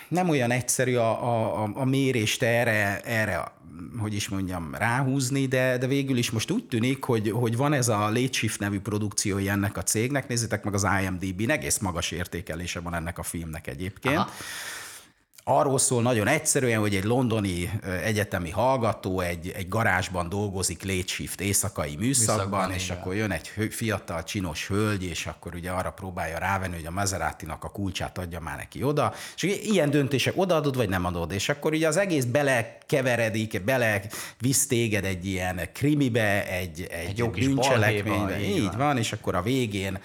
[0.08, 3.52] nem olyan egyszerű a, a, a- mérést erre, erre,
[3.98, 7.88] hogy is mondjam, ráhúzni, de, de végül is most úgy tűnik, hogy, hogy van ez
[7.88, 12.80] a Late Shift nevű produkciója ennek a cégnek, nézzétek meg az IMDb-n, egész magas értékelése
[12.80, 14.16] van ennek a filmnek egyébként.
[14.16, 14.30] Aha.
[15.50, 17.70] Arról szól nagyon egyszerűen, hogy egy londoni
[18.04, 22.96] egyetemi hallgató egy, egy garázsban dolgozik late shift éjszakai műszakban, Műszakban, és igen.
[22.96, 27.64] akkor jön egy fiatal, csinos hölgy, és akkor ugye arra próbálja rávenni, hogy a Maserati-nak
[27.64, 31.72] a kulcsát adja már neki oda, és ilyen döntések odaadod, vagy nem adod, és akkor
[31.72, 34.02] ugye az egész belekeveredik, bele
[34.38, 38.76] visz téged egy ilyen krimibe, egy, egy, Egy jó bűncselekménybe, így van.
[38.76, 39.98] van, és akkor a végén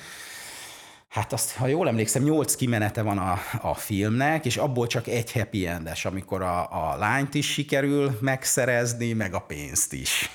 [1.13, 5.31] Hát azt, ha jól emlékszem, nyolc kimenete van a, a filmnek, és abból csak egy
[5.31, 10.29] happy endes, amikor a, a lányt is sikerül megszerezni, meg a pénzt is.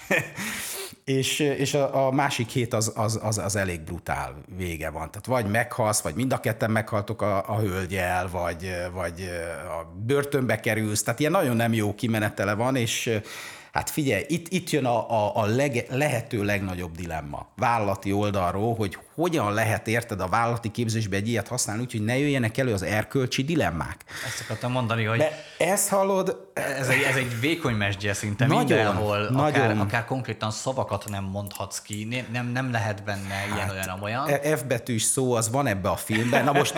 [1.05, 5.11] és és a, a másik hét az, az, az, az elég brutál vége van.
[5.11, 9.29] Tehát vagy meghalsz, vagy mind a ketten meghaltok a, a hölgyel, vagy, vagy
[9.81, 11.03] a börtönbe kerülsz.
[11.03, 13.21] Tehát ilyen nagyon nem jó kimenetele van, és
[13.73, 18.99] Hát figyelj, itt, itt jön a, a, a leg, lehető legnagyobb dilemma vállalati oldalról, hogy
[19.19, 23.45] hogyan lehet érted a vállalati képzésbe egy ilyet használni, úgyhogy ne jöjjenek elő az erkölcsi
[23.45, 24.05] dilemmák.
[24.27, 28.65] Ezt akartam mondani, hogy De ezt hallod, ez egy, ez egy vékony mesdje szinte Nagyon,
[28.65, 29.81] mindenhol, akár, nagyon.
[29.81, 34.29] akár konkrétan szavakat nem mondhatsz ki, nem, nem, lehet benne ilyen olyan olyan.
[34.29, 36.45] E- F betűs szó, az van ebbe a filmben.
[36.45, 36.75] Na most,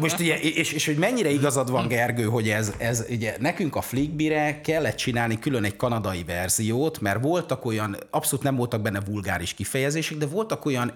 [0.00, 3.80] most ugye, és, és hogy mennyire igazad van, Gergő, hogy ez, ez ugye nekünk a
[3.80, 9.54] Flickbire kellett csinálni külön egy kanadai verziót, mert voltak olyan, abszolút nem voltak benne vulgáris
[9.54, 10.92] kifejezések, de voltak olyan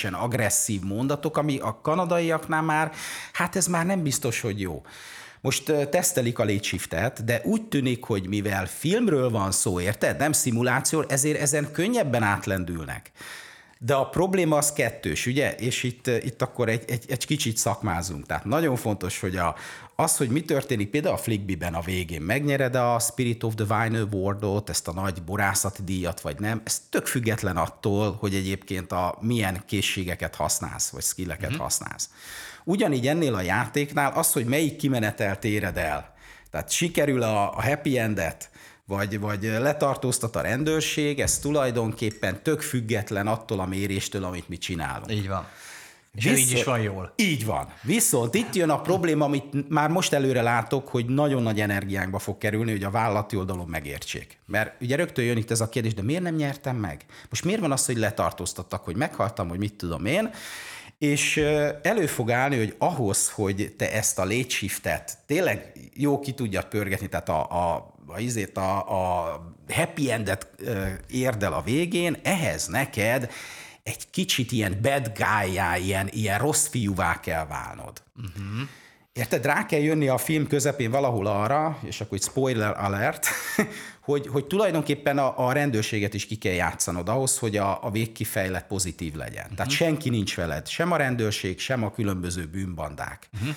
[0.00, 2.92] erőteljesen agresszív mondatok, ami a kanadaiaknál már,
[3.32, 4.82] hát ez már nem biztos, hogy jó.
[5.40, 10.18] Most tesztelik a létshiftet, de úgy tűnik, hogy mivel filmről van szó, érted?
[10.18, 13.10] Nem szimuláció, ezért ezen könnyebben átlendülnek.
[13.82, 15.54] De a probléma az kettős, ugye?
[15.54, 18.26] És itt, itt akkor egy, egy, egy kicsit szakmázunk.
[18.26, 19.54] Tehát nagyon fontos, hogy a,
[19.96, 24.00] az, hogy mi történik például a Flickbiben a végén, megnyered a Spirit of the Vine
[24.00, 29.18] Awardot, ezt a nagy borászati díjat, vagy nem, ez tök független attól, hogy egyébként a
[29.20, 31.62] milyen készségeket használsz, vagy skilleket uh-huh.
[31.62, 32.10] használsz.
[32.64, 36.14] Ugyanígy ennél a játéknál az, hogy melyik kimenetelt éred el.
[36.50, 38.50] Tehát sikerül a, a happy endet,
[38.90, 45.12] vagy, vagy letartóztat a rendőrség, ez tulajdonképpen tök független attól a méréstől, amit mi csinálunk.
[45.12, 45.46] Így van.
[46.14, 47.12] És Viszont, így is van jól.
[47.16, 47.68] Így van.
[47.82, 52.38] Viszont itt jön a probléma, amit már most előre látok, hogy nagyon nagy energiánkba fog
[52.38, 54.38] kerülni, hogy a vállalati oldalon megértsék.
[54.46, 57.04] Mert ugye rögtön jön itt ez a kérdés, de miért nem nyertem meg?
[57.28, 60.30] Most miért van az, hogy letartóztattak, hogy meghaltam, hogy mit tudom én?
[60.98, 61.36] És
[61.82, 67.08] elő fog állni, hogy ahhoz, hogy te ezt a létshiftet tényleg jó ki tudjad pörgetni,
[67.08, 70.48] tehát a, a, a, izét, a, a happy endet
[71.10, 73.30] érd el a végén, ehhez neked
[73.82, 78.02] egy kicsit ilyen bad guy ilyen, ilyen rossz fiúvá kell válnod.
[78.16, 78.68] Uh-huh.
[79.12, 79.44] Érted?
[79.44, 83.26] Rá kell jönni a film közepén valahol arra, és akkor egy spoiler alert,
[84.00, 88.66] hogy, hogy tulajdonképpen a, a rendőrséget is ki kell játszanod ahhoz, hogy a, a végkifejlet
[88.66, 89.42] pozitív legyen.
[89.42, 89.56] Uh-huh.
[89.56, 93.28] Tehát senki nincs veled, sem a rendőrség, sem a különböző bűnbandák.
[93.34, 93.54] Uh-huh.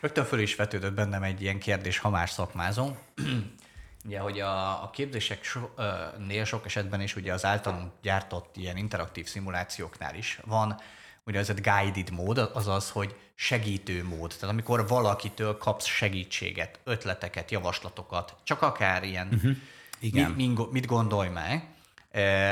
[0.00, 2.96] Rögtön föl is vetődött bennem egy ilyen kérdés, ha más szakmázom.
[4.04, 10.14] Ugye, hogy a, a képzéseknél sok esetben is ugye az általunk gyártott ilyen interaktív szimulációknál
[10.14, 10.80] is van
[11.26, 14.34] úgynevezett guided mód, azaz, hogy segítő mód.
[14.34, 19.56] Tehát amikor valakitől kapsz segítséget, ötleteket, javaslatokat, csak akár ilyen, uh-huh.
[20.00, 20.30] Igen.
[20.30, 21.68] Mit, mit gondolj meg,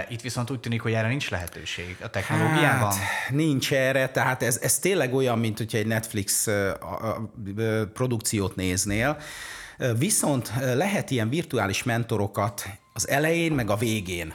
[0.09, 2.93] itt viszont úgy tűnik, hogy erre nincs lehetőség a technológiában.
[2.93, 6.49] Hát, nincs erre, tehát ez, ez tényleg olyan, mint hogyha egy Netflix
[7.93, 9.17] produkciót néznél,
[9.99, 14.35] Viszont lehet ilyen virtuális mentorokat az elején, meg a végén,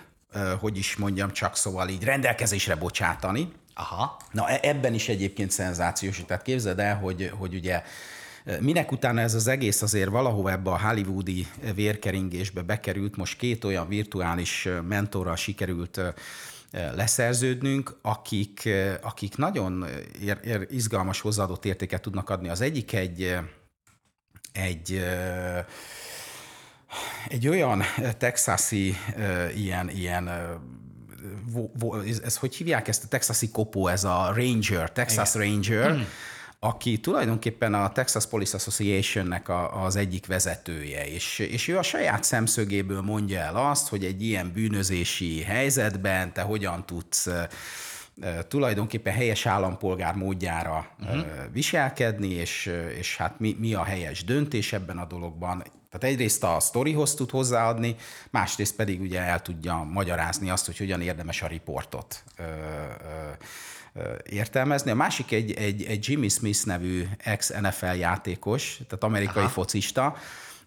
[0.60, 3.52] hogy is mondjam, csak szóval így rendelkezésre bocsátani.
[3.74, 4.20] Aha.
[4.32, 6.24] Na e, ebben is egyébként szenzációs.
[6.28, 7.84] Tehát képzeld el, hogy, hogy ugye
[8.60, 13.88] Minek utána ez az egész azért valahova ebbe a hollywoodi vérkeringésbe bekerült, most két olyan
[13.88, 16.02] virtuális mentorral sikerült
[16.72, 18.70] leszerződnünk, akik,
[19.02, 19.86] akik nagyon
[20.22, 22.50] ér, ér, izgalmas hozzáadott értéket tudnak adni.
[22.50, 23.38] Az egyik egy
[24.58, 25.04] egy
[27.28, 27.84] egy olyan
[28.18, 28.98] texasi
[29.56, 30.30] ilyen, ilyen
[32.08, 35.48] ez, ez hogy hívják ezt a texasi kopó, ez a Ranger, Texas Igen.
[35.48, 36.02] Ranger, mm.
[36.60, 42.24] aki tulajdonképpen a Texas Police Association-nek a, az egyik vezetője, és, és ő a saját
[42.24, 47.30] szemszögéből mondja el azt, hogy egy ilyen bűnözési helyzetben te hogyan tudsz
[48.48, 51.26] tulajdonképpen helyes állampolgár módjára uh-huh.
[51.52, 55.64] viselkedni, és, és hát mi, mi a helyes döntés ebben a dologban.
[55.92, 57.96] Tehát egyrészt a sztorihoz tud hozzáadni,
[58.30, 62.44] másrészt pedig ugye el tudja magyarázni azt, hogy hogyan érdemes a riportot ö,
[63.94, 64.92] ö, értelmezni.
[64.92, 69.52] A másik egy, egy, egy Jimmy Smith nevű ex-NFL játékos, tehát amerikai Aha.
[69.52, 70.18] focista,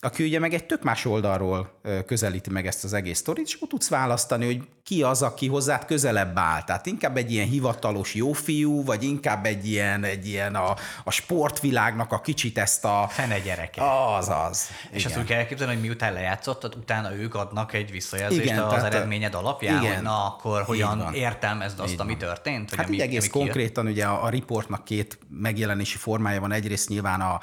[0.03, 3.69] aki ugye meg egy tök más oldalról közelíti meg ezt az egész sztorit, és akkor
[3.69, 6.63] tudsz választani, hogy ki az, aki hozzád közelebb áll.
[6.63, 11.11] Tehát inkább egy ilyen hivatalos jó fiú, vagy inkább egy ilyen, egy ilyen a, a
[11.11, 13.07] sportvilágnak a kicsit ezt a...
[13.11, 13.83] Fene gyereke.
[14.17, 14.69] Az, az.
[14.91, 18.83] És azt úgy kell elképzelni, hogy miután lejátszottad, utána ők adnak egy visszajelzést igen, az
[18.83, 22.75] eredményed alapján, igen, hogy na akkor hogyan értelmezd azt, ami történt?
[22.75, 26.53] Hát így egész ami konkrétan ugye a, a riportnak két megjelenési formája van.
[26.53, 27.41] Egyrészt nyilván a,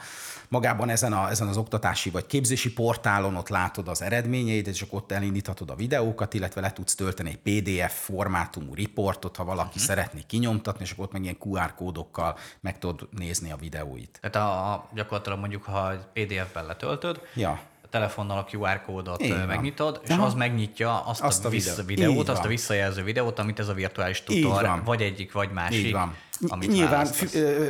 [0.48, 5.00] magában ezen, a, ezen az oktatási vagy képzési portálon ott látod az eredményeit, és akkor
[5.00, 9.84] ott elindíthatod a videókat, illetve le tudsz tölteni egy PDF formátumú riportot, ha valaki uh-huh.
[9.84, 14.20] szeretné kinyomtatni, és akkor ott meg ilyen QR kódokkal meg tudod nézni a videóit.
[14.22, 20.10] Tehát a, gyakorlatilag mondjuk, ha PDF-ben letöltöd, ja telefonnal a QR kódot Így megnyitod, és
[20.10, 20.26] Aha.
[20.26, 22.08] az megnyitja azt, azt a, vissza videó.
[22.08, 25.86] videót, azt a visszajelző videót, amit ez a virtuális tutor, vagy egyik, vagy másik.
[25.86, 26.16] Így van.
[26.48, 27.06] Amit Nyilván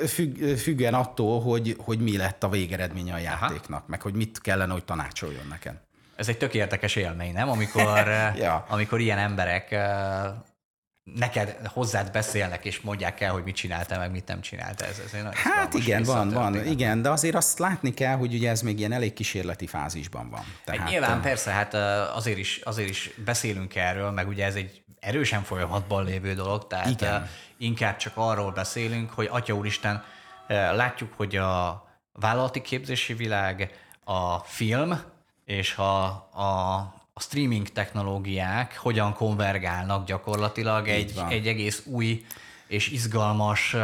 [0.07, 3.85] függ, függen attól, hogy, hogy mi lett a végeredménye a játéknak, Aha.
[3.87, 5.79] meg hogy mit kellene, hogy tanácsoljon nekem.
[6.15, 7.49] Ez egy tök érdekes élmény, nem?
[7.49, 8.65] Amikor, ja.
[8.69, 9.75] amikor ilyen emberek
[11.15, 14.89] neked hozzád beszélnek, és mondják el, hogy mit csináltál, meg mit nem csináltál.
[14.89, 18.49] Ez, ez egy hát igen, van, van, igen, de azért azt látni kell, hogy ugye
[18.49, 20.43] ez még ilyen elég kísérleti fázisban van.
[20.63, 21.73] Tehát, hát nyilván persze, hát
[22.15, 26.89] azért is, azért is beszélünk erről, meg ugye ez egy erősen folyamatban lévő dolog, tehát
[26.89, 27.29] igen.
[27.57, 30.03] inkább csak arról beszélünk, hogy Atya Úristen,
[30.47, 33.71] látjuk, hogy a vállalati képzési világ,
[34.03, 35.01] a film
[35.45, 42.25] és a, a a streaming technológiák hogyan konvergálnak gyakorlatilag egy, egy egész új
[42.67, 43.75] és izgalmas,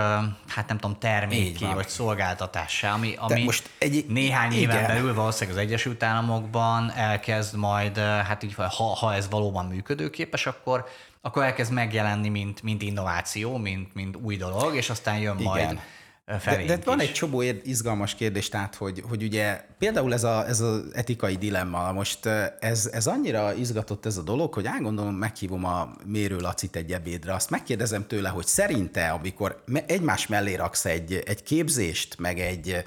[0.48, 4.88] hát nem tudom, terméké vagy szolgáltatássá, ami, ami most egy- néhány éven igen.
[4.88, 10.86] belül valószínűleg az Egyesült Államokban elkezd majd, hát így, ha, ha ez valóban működőképes, akkor
[11.26, 15.52] akkor elkezd megjelenni, mint, mint innováció, mint, mint új dolog, és aztán jön Igen.
[15.52, 15.80] majd
[16.26, 17.08] ö, De, felénk de van is.
[17.08, 21.92] egy csomó izgalmas kérdés, tehát hogy, hogy ugye például ez, a, ez az etikai dilemma,
[21.92, 22.26] most
[22.60, 27.34] ez, ez annyira izgatott ez a dolog, hogy elgondolom, meghívom a Mérő Lacit egy ebédre,
[27.34, 32.84] azt megkérdezem tőle, hogy szerinte, amikor egymás mellé raksz egy, egy képzést, meg egy,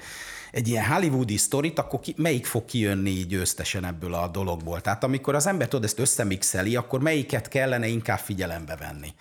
[0.51, 4.81] egy ilyen hollywoodi sztorit, akkor ki, melyik fog kijönni győztesen ebből a dologból?
[4.81, 9.13] Tehát amikor az ember tudod, ezt összemixeli, akkor melyiket kellene inkább figyelembe venni?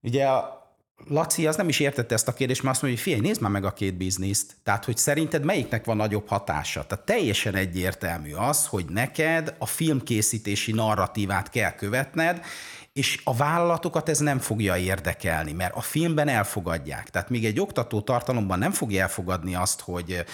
[0.00, 0.61] Ugye a
[1.08, 3.50] Laci az nem is értette ezt a kérdést, mert azt mondja, hogy figyelj, nézd már
[3.50, 4.56] meg a két bizniszt.
[4.62, 6.86] Tehát, hogy szerinted melyiknek van nagyobb hatása?
[6.86, 12.44] Tehát teljesen egyértelmű az, hogy neked a filmkészítési narratívát kell követned,
[12.92, 17.10] és a vállalatokat ez nem fogja érdekelni, mert a filmben elfogadják.
[17.10, 20.24] Tehát még egy oktató tartalomban nem fogja elfogadni azt, hogy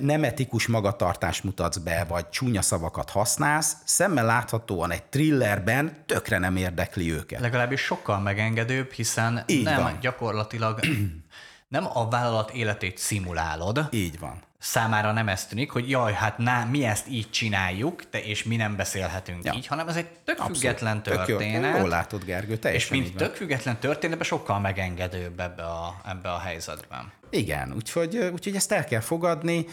[0.00, 6.56] nem etikus magatartást mutatsz be, vagy csúnya szavakat használsz, szemmel láthatóan egy thrillerben tökre nem
[6.56, 7.40] érdekli őket.
[7.40, 9.98] Legalábbis sokkal megengedőbb, hiszen Így nem van.
[10.00, 10.80] gyakorlatilag
[11.68, 14.42] nem a vállalat életét szimulálod, Így van.
[14.58, 18.56] számára nem ez tűnik, hogy jaj, hát ná, mi ezt így csináljuk, de és mi
[18.56, 19.52] nem beszélhetünk Ja.
[19.52, 20.56] így, hanem ez egy tök Abszolút.
[20.56, 21.24] független Tök jó.
[21.24, 21.78] történet.
[21.78, 23.26] Jól látod, Gergő, és teljesen mint így van.
[23.28, 27.12] tök független történetben sokkal megengedőbb ebbe a, ebbe a helyzetben.
[27.34, 29.66] Igen, úgyhogy, úgyhogy ezt el kell fogadni,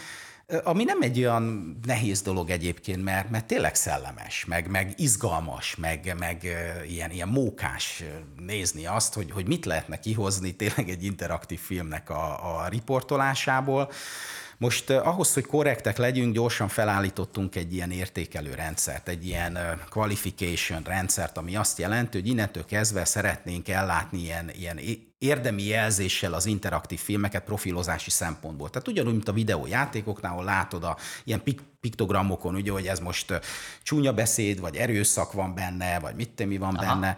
[0.63, 6.15] ami nem egy olyan nehéz dolog egyébként, mert, mert tényleg szellemes, meg, meg izgalmas, meg,
[6.19, 6.43] meg
[6.87, 8.03] ilyen, ilyen mókás
[8.37, 13.91] nézni azt, hogy, hogy mit lehetne kihozni tényleg egy interaktív filmnek a, a riportolásából.
[14.61, 19.77] Most eh, ahhoz, hogy korrektek legyünk, gyorsan felállítottunk egy ilyen értékelő rendszert, egy ilyen eh,
[19.89, 24.79] qualification rendszert, ami azt jelenti, hogy innentől kezdve szeretnénk ellátni ilyen, ilyen
[25.17, 28.69] érdemi jelzéssel az interaktív filmeket profilozási szempontból.
[28.69, 33.31] Tehát ugyanúgy, mint a videójátékoknál, ahol látod a ilyen pik- piktogramokon, ugye, hogy ez most
[33.31, 33.39] eh,
[33.83, 36.93] csúnya beszéd, vagy erőszak van benne, vagy mit mi van Aha.
[36.93, 37.17] benne.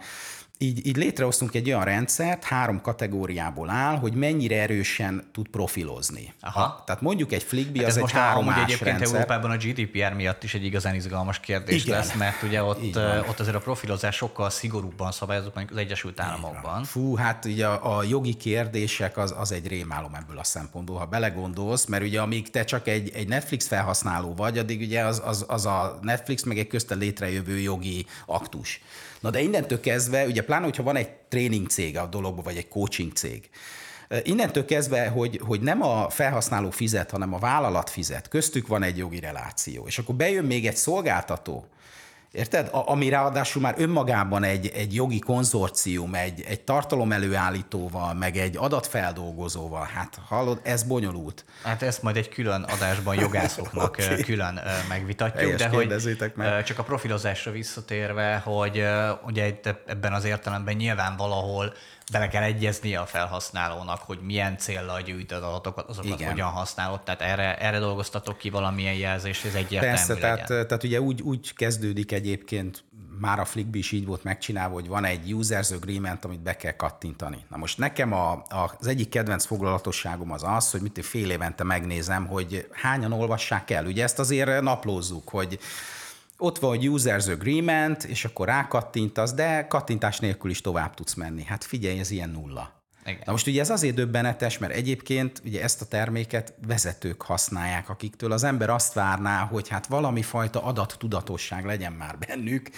[0.58, 6.32] Így, így létrehoztunk egy olyan rendszert, három kategóriából áll, hogy mennyire erősen tud profilozni.
[6.40, 6.60] Aha.
[6.60, 9.14] Ha, tehát mondjuk egy Flickbee Hát az egy most három más egyébként rendszer.
[9.14, 11.98] Európában a GDPR miatt is egy igazán izgalmas kérdés Igen.
[11.98, 12.96] lesz, mert ugye ott,
[13.28, 16.84] ott azért a profilozás sokkal szigorúbban szabályozott, mondjuk az Egyesült Államokban.
[16.84, 21.04] Fú, hát ugye a, a jogi kérdések az, az egy rémálom ebből a szempontból, ha
[21.04, 25.44] belegondolsz, mert ugye amíg te csak egy, egy Netflix felhasználó vagy, addig ugye az, az,
[25.48, 28.80] az a Netflix meg egy közte létrejövő jogi aktus.
[29.24, 32.68] Na de innentől kezdve, ugye pláne, hogyha van egy tréning cég a dologban, vagy egy
[32.68, 33.50] coaching cég,
[34.22, 38.96] Innentől kezdve, hogy, hogy nem a felhasználó fizet, hanem a vállalat fizet, köztük van egy
[38.96, 41.66] jogi reláció, és akkor bejön még egy szolgáltató,
[42.34, 42.68] Érted?
[42.72, 48.56] A, ami ráadásul már önmagában egy, egy jogi konzorcium, egy, egy tartalom előállítóval, meg egy
[48.56, 49.88] adatfeldolgozóval.
[49.94, 51.44] Hát hallod, ez bonyolult.
[51.62, 54.22] Hát ezt majd egy külön adásban jogászoknak okay.
[54.22, 56.64] külön megvitatjuk, Helyes, de hogy meg.
[56.64, 58.84] csak a profilozásra visszatérve, hogy
[59.26, 61.72] ugye ebben az értelemben nyilván valahol
[62.12, 66.30] bele kell egyeznie a felhasználónak, hogy milyen céllal gyűjtöd adatokat, azokat Igen.
[66.30, 70.36] hogyan használod, tehát erre, erre dolgoztatok ki valamilyen jelzést, hogy ez egyértelmű Persze, legyen.
[70.46, 72.84] tehát, tehát ugye úgy, úgy kezdődik egyébként,
[73.20, 76.72] már a Flickbee is így volt megcsinálva, hogy van egy users agreement, amit be kell
[76.72, 77.44] kattintani.
[77.50, 81.64] Na most nekem a, a, az egyik kedvenc foglalatosságom az az, hogy mit fél évente
[81.64, 83.86] megnézem, hogy hányan olvassák el.
[83.86, 85.58] Ugye ezt azért naplózzuk, hogy
[86.44, 91.44] ott van egy users agreement, és akkor rákattintasz, de kattintás nélkül is tovább tudsz menni.
[91.44, 92.82] Hát figyelj, ez ilyen nulla.
[93.06, 93.22] Igen.
[93.24, 98.32] Na most ugye ez azért döbbenetes, mert egyébként ugye ezt a terméket vezetők használják, akiktől
[98.32, 102.70] az ember azt várná, hogy hát valami fajta adattudatosság legyen már bennük,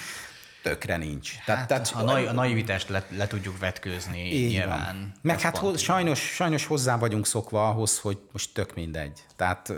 [0.62, 1.34] tökre nincs.
[1.34, 4.84] Hát, tehát, a, nai, a naivitást le, le tudjuk vetkőzni így nyilván.
[4.84, 5.12] Van.
[5.22, 9.24] Meg hát ho, sajnos, sajnos hozzá vagyunk szokva ahhoz, hogy most tök mindegy.
[9.36, 9.72] Tehát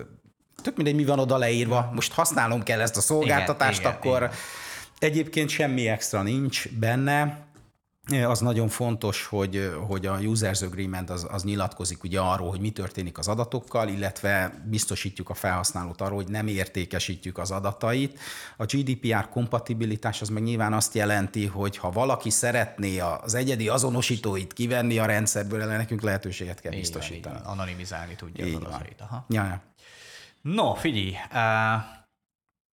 [0.63, 4.31] tök mindegy, mi van oda leírva, most használnom kell ezt a szolgáltatást, Igen, akkor igen.
[4.99, 7.47] egyébként semmi extra nincs benne,
[8.27, 12.71] az nagyon fontos, hogy, hogy a users agreement az, az nyilatkozik ugye arról, hogy mi
[12.71, 18.19] történik az adatokkal, illetve biztosítjuk a felhasználót arról, hogy nem értékesítjük az adatait.
[18.57, 24.53] A GDPR kompatibilitás az meg nyilván azt jelenti, hogy ha valaki szeretné az egyedi azonosítóit
[24.53, 27.37] kivenni a rendszerből, erre nekünk lehetőséget kell Így van, biztosítani.
[27.37, 27.53] így van.
[27.53, 29.01] Anonimizálni tudja az Így adatait.
[29.01, 29.25] Aha.
[29.29, 29.63] Ja, ja.
[30.55, 31.83] No, figyelj, uh,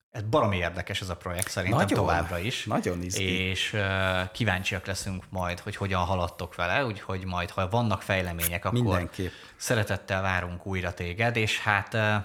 [0.09, 2.65] ez baromi érdekes ez a projekt szerintem Nagyon, továbbra is.
[2.65, 3.23] nagyon izgi.
[3.23, 8.79] És uh, kíváncsiak leszünk majd, hogy hogyan haladtok vele, úgyhogy majd, ha vannak fejlemények, akkor
[8.79, 9.31] Mindenképp.
[9.55, 12.15] szeretettel várunk újra téged, és hát uh,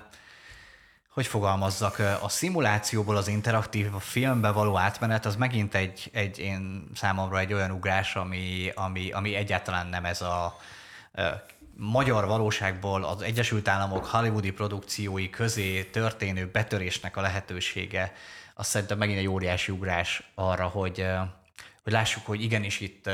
[1.11, 7.39] hogy fogalmazzak, a szimulációból az interaktív filmbe való átmenet, az megint egy, egy én számomra
[7.39, 10.57] egy olyan ugrás, ami, ami, ami egyáltalán nem ez a
[11.83, 18.13] magyar valóságból az Egyesült Államok hollywoodi produkciói közé történő betörésnek a lehetősége,
[18.55, 21.07] azt szerintem megint egy óriási ugrás arra, hogy,
[21.85, 23.11] hogy lássuk, hogy igenis itt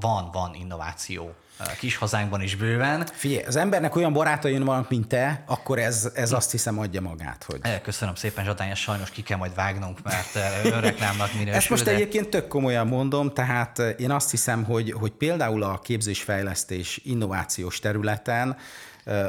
[0.00, 1.34] van, van innováció
[1.78, 3.06] kis hazánkban is bőven.
[3.12, 7.44] Figyelj, az embernek olyan barátai vannak, mint te, akkor ez, ez azt hiszem adja magát.
[7.44, 7.80] Hogy...
[7.82, 11.54] Köszönöm szépen, Zsadány, ezt sajnos ki kell majd vágnunk, mert önreklámnak minősül.
[11.54, 11.90] Ezt most de...
[11.90, 18.56] egyébként tök komolyan mondom, tehát én azt hiszem, hogy, hogy például a képzésfejlesztés innovációs területen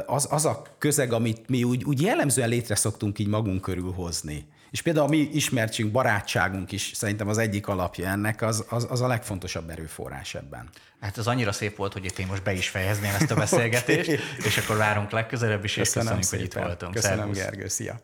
[0.06, 4.46] az, az a közeg, amit mi úgy, úgy jellemzően létre szoktunk így magunk körül hozni.
[4.74, 9.00] És például a mi ismertségünk, barátságunk is szerintem az egyik alapja ennek, az, az, az
[9.00, 10.68] a legfontosabb erőforrás ebben.
[11.00, 14.08] Hát az annyira szép volt, hogy itt én most be is fejezném ezt a beszélgetést,
[14.08, 14.18] okay.
[14.44, 16.66] és akkor várunk legközelebb is, és köszönöm, köszönjük, szépen.
[16.66, 16.94] hogy itt voltunk.
[16.94, 17.38] Köszönöm, Szervusz.
[17.38, 18.00] Gergő, szia!